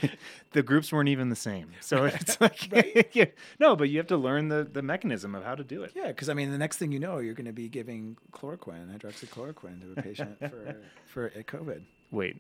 [0.52, 1.72] the groups weren't even the same.
[1.82, 3.26] So it's like, yeah,
[3.60, 5.92] no, but you have to learn the the mechanism of how to do it.
[5.96, 8.98] Yeah, because I mean, the next thing you know, you're going to be giving chloroquine,
[8.98, 10.76] hydroxychloroquine, to a patient for
[11.08, 11.82] for COVID.
[12.12, 12.38] Wait,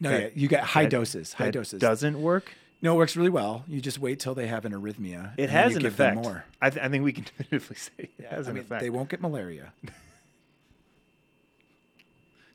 [0.00, 1.32] No, That- yeah, you get high that- doses.
[1.34, 1.80] High doses.
[1.80, 2.52] doesn't work.
[2.82, 3.62] No, it works really well.
[3.68, 5.32] You just wait till they have an arrhythmia.
[5.36, 6.24] It has an give them effect.
[6.26, 6.44] More.
[6.62, 8.80] I, th- I think we can definitively say it Yeah, has I an mean, effect.
[8.80, 9.74] they won't get malaria.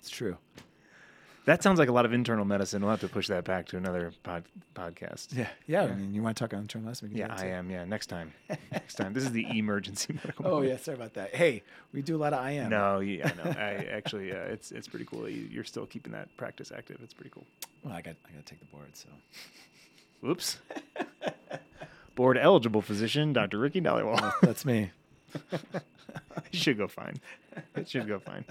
[0.05, 0.37] It's true.
[1.45, 2.81] That sounds like a lot of internal medicine.
[2.83, 4.43] We'll have to push that back to another pod,
[4.75, 5.35] podcast.
[5.35, 5.83] Yeah, yeah.
[5.83, 7.07] I mean, you want to talk on internal medicine?
[7.07, 7.53] we can do Yeah, that I too.
[7.55, 7.69] am.
[7.71, 8.33] Yeah, next time.
[8.71, 9.13] next time.
[9.13, 10.45] This is the emergency medical.
[10.47, 10.69] Oh moment.
[10.71, 11.33] yeah, sorry about that.
[11.35, 12.69] Hey, we do a lot of IM.
[12.69, 13.49] No, yeah, no.
[13.51, 15.21] I actually, uh, it's it's pretty cool.
[15.23, 16.99] that you- You're still keeping that practice active.
[17.03, 17.45] It's pretty cool.
[17.83, 18.89] Well, I got I got to take the board.
[18.93, 19.09] So
[20.21, 20.57] Whoops.
[22.15, 23.57] Board eligible physician, Dr.
[23.59, 24.33] Ricky Dhaliwal.
[24.41, 24.91] that's me.
[25.51, 25.83] it
[26.53, 27.17] should go fine.
[27.75, 28.45] It should go fine.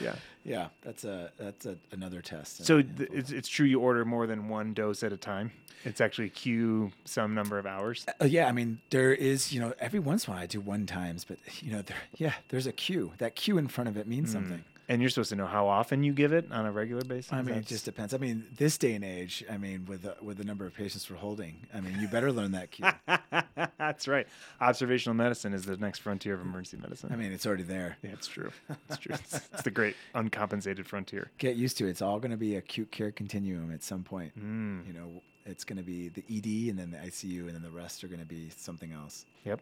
[0.00, 0.14] Yeah.
[0.44, 2.64] Yeah, that's a that's a, another test.
[2.64, 5.52] So th- it's, it's true you order more than one dose at a time.
[5.84, 8.06] It's actually queue some number of hours.
[8.20, 10.60] Uh, yeah, I mean, there is, you know, every once in a while I do
[10.60, 13.12] one times, but you know, there, yeah, there's a queue.
[13.18, 14.64] That queue in front of it means something.
[14.90, 17.32] And you're supposed to know how often you give it on a regular basis.
[17.32, 18.12] I mean, it just depends.
[18.12, 21.08] I mean, this day and age, I mean, with the, with the number of patients
[21.08, 22.88] we're holding, I mean, you better learn that queue.
[23.78, 24.26] That's right.
[24.60, 27.10] Observational medicine is the next frontier of emergency medicine.
[27.12, 27.98] I mean, it's already there.
[28.02, 28.50] yeah, it's true.
[28.88, 29.14] It's true.
[29.14, 31.30] It's, it's the great uncompensated frontier.
[31.38, 31.90] Get used to it.
[31.90, 34.36] It's all going to be acute care continuum at some point.
[34.36, 34.88] Mm.
[34.88, 37.70] You know, it's going to be the ED and then the ICU, and then the
[37.70, 39.24] rest are going to be something else.
[39.44, 39.60] Yep.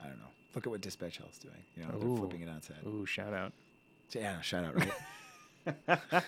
[0.00, 0.30] I don't know.
[0.54, 1.64] Look at what Dispatch Health's doing.
[1.76, 1.98] You know, Ooh.
[1.98, 2.78] they're flipping it on its head.
[2.86, 3.52] Ooh, shout out.
[4.12, 6.22] Yeah, shout out, right?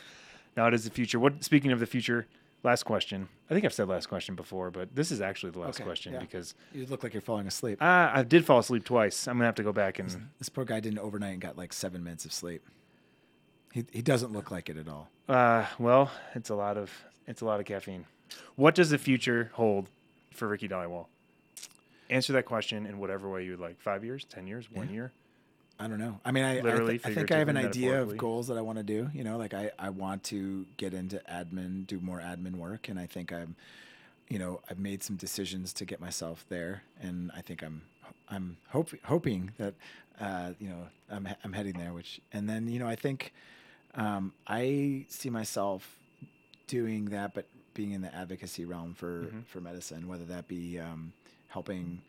[0.57, 1.19] Now it is the future.
[1.19, 1.43] What?
[1.43, 2.27] Speaking of the future,
[2.63, 3.29] last question.
[3.51, 6.13] I think I've said last question before, but this is actually the last Okay, question
[6.13, 6.19] yeah.
[6.21, 7.81] because you look like you're falling asleep.
[7.83, 9.27] uh, I did fall asleep twice.
[9.27, 10.29] I'm gonna have to go back and.
[10.39, 12.63] This poor guy didn't overnight and got like seven minutes of sleep.
[13.73, 15.09] He he doesn't look like it at all.
[15.29, 16.91] Uh, well, it's a lot of
[17.27, 18.05] it's a lot of caffeine.
[18.57, 19.89] What does the future hold
[20.35, 21.07] for Ricky Dhaliwal?
[22.11, 23.81] Answer that question in whatever way you would like.
[23.81, 24.93] Five years, ten years, one Yeah.
[24.95, 25.13] year.
[25.79, 26.21] I don't know.
[26.25, 28.61] I mean, I, I, th- I think I have an idea of goals that I
[28.61, 29.11] want to do.
[29.13, 32.99] You know, like I, I want to get into admin, do more admin work, and
[32.99, 33.57] I think I'm,
[34.29, 37.83] you know, I've made some decisions to get myself there, and I think I'm,
[38.29, 39.75] I'm hope, hoping that,
[40.21, 41.93] uh, you know, I'm, I'm heading there.
[41.93, 43.33] Which, and then you know, I think,
[43.97, 45.97] um, I see myself
[46.69, 49.45] doing that, but being in the advocacy realm for Mhm.
[49.47, 51.13] for medicine, whether that be um,
[51.49, 52.01] helping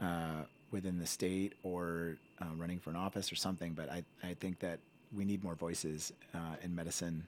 [0.00, 3.72] uh, within the state or uh, running for an office or something.
[3.74, 4.78] But I, I think that
[5.16, 7.26] we need more voices uh, in medicine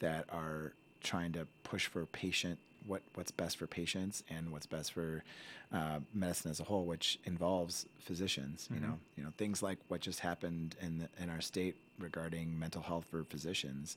[0.00, 0.72] that are
[1.02, 5.24] trying to push for patient what what's best for patients and what's best for
[5.72, 8.68] uh, medicine as a whole, which involves physicians.
[8.72, 8.82] You Mhm.
[8.82, 12.82] know, you know things like what just happened in the, in our state regarding mental
[12.82, 13.96] health for physicians.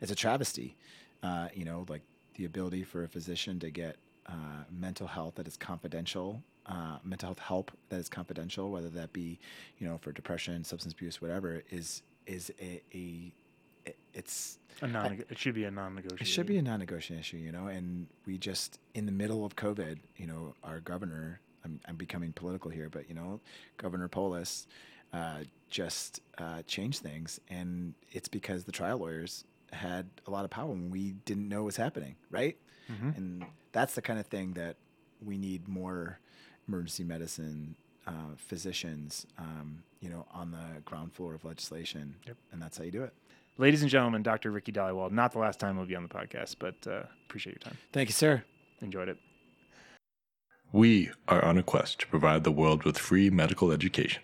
[0.00, 0.76] It's a travesty.
[1.22, 2.02] Uh, you know, like
[2.36, 3.96] the ability for a physician to get
[4.26, 9.12] uh, mental health that is confidential, uh, mental health help that is confidential, whether that
[9.12, 9.38] be,
[9.78, 13.32] you know, for depression, substance abuse, whatever, is is a, a
[13.86, 15.22] it- it's A non.
[15.28, 16.22] It should be a non-negotiable.
[16.22, 17.66] it should be a non-negotiable issue, you know.
[17.66, 21.40] And we just in the middle of COVID, you know, our governor.
[21.64, 23.38] I'm, I'm becoming political here, but you know,
[23.76, 24.66] Governor Polis
[25.12, 30.50] uh, just uh, changed things, and it's because the trial lawyers had a lot of
[30.50, 32.56] power and we didn't know was happening, right?
[32.90, 33.16] Mhm.
[33.16, 34.76] And that's the kind of thing that
[35.22, 36.18] we need more
[36.70, 37.74] emergency medicine
[38.06, 42.36] uh, physicians, um, you know, on the ground floor of legislation, Yep.
[42.52, 43.12] and that's how you do it.
[43.58, 44.50] Ladies and gentlemen, Dr.
[44.52, 45.10] Ricky Dhaliwal.
[45.10, 47.76] Not the last time we'll be on the podcast, but uh, appreciate your time.
[47.92, 48.42] Thank you, sir.
[48.80, 49.18] Enjoyed it.
[50.72, 54.22] We are on a quest to provide the world with free medical education.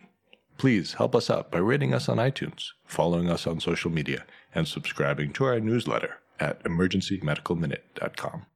[0.56, 4.24] Please help us out by rating us on iTunes, following us on social media,
[4.54, 8.46] and subscribing to our newsletter at emergencymedicalminute.com.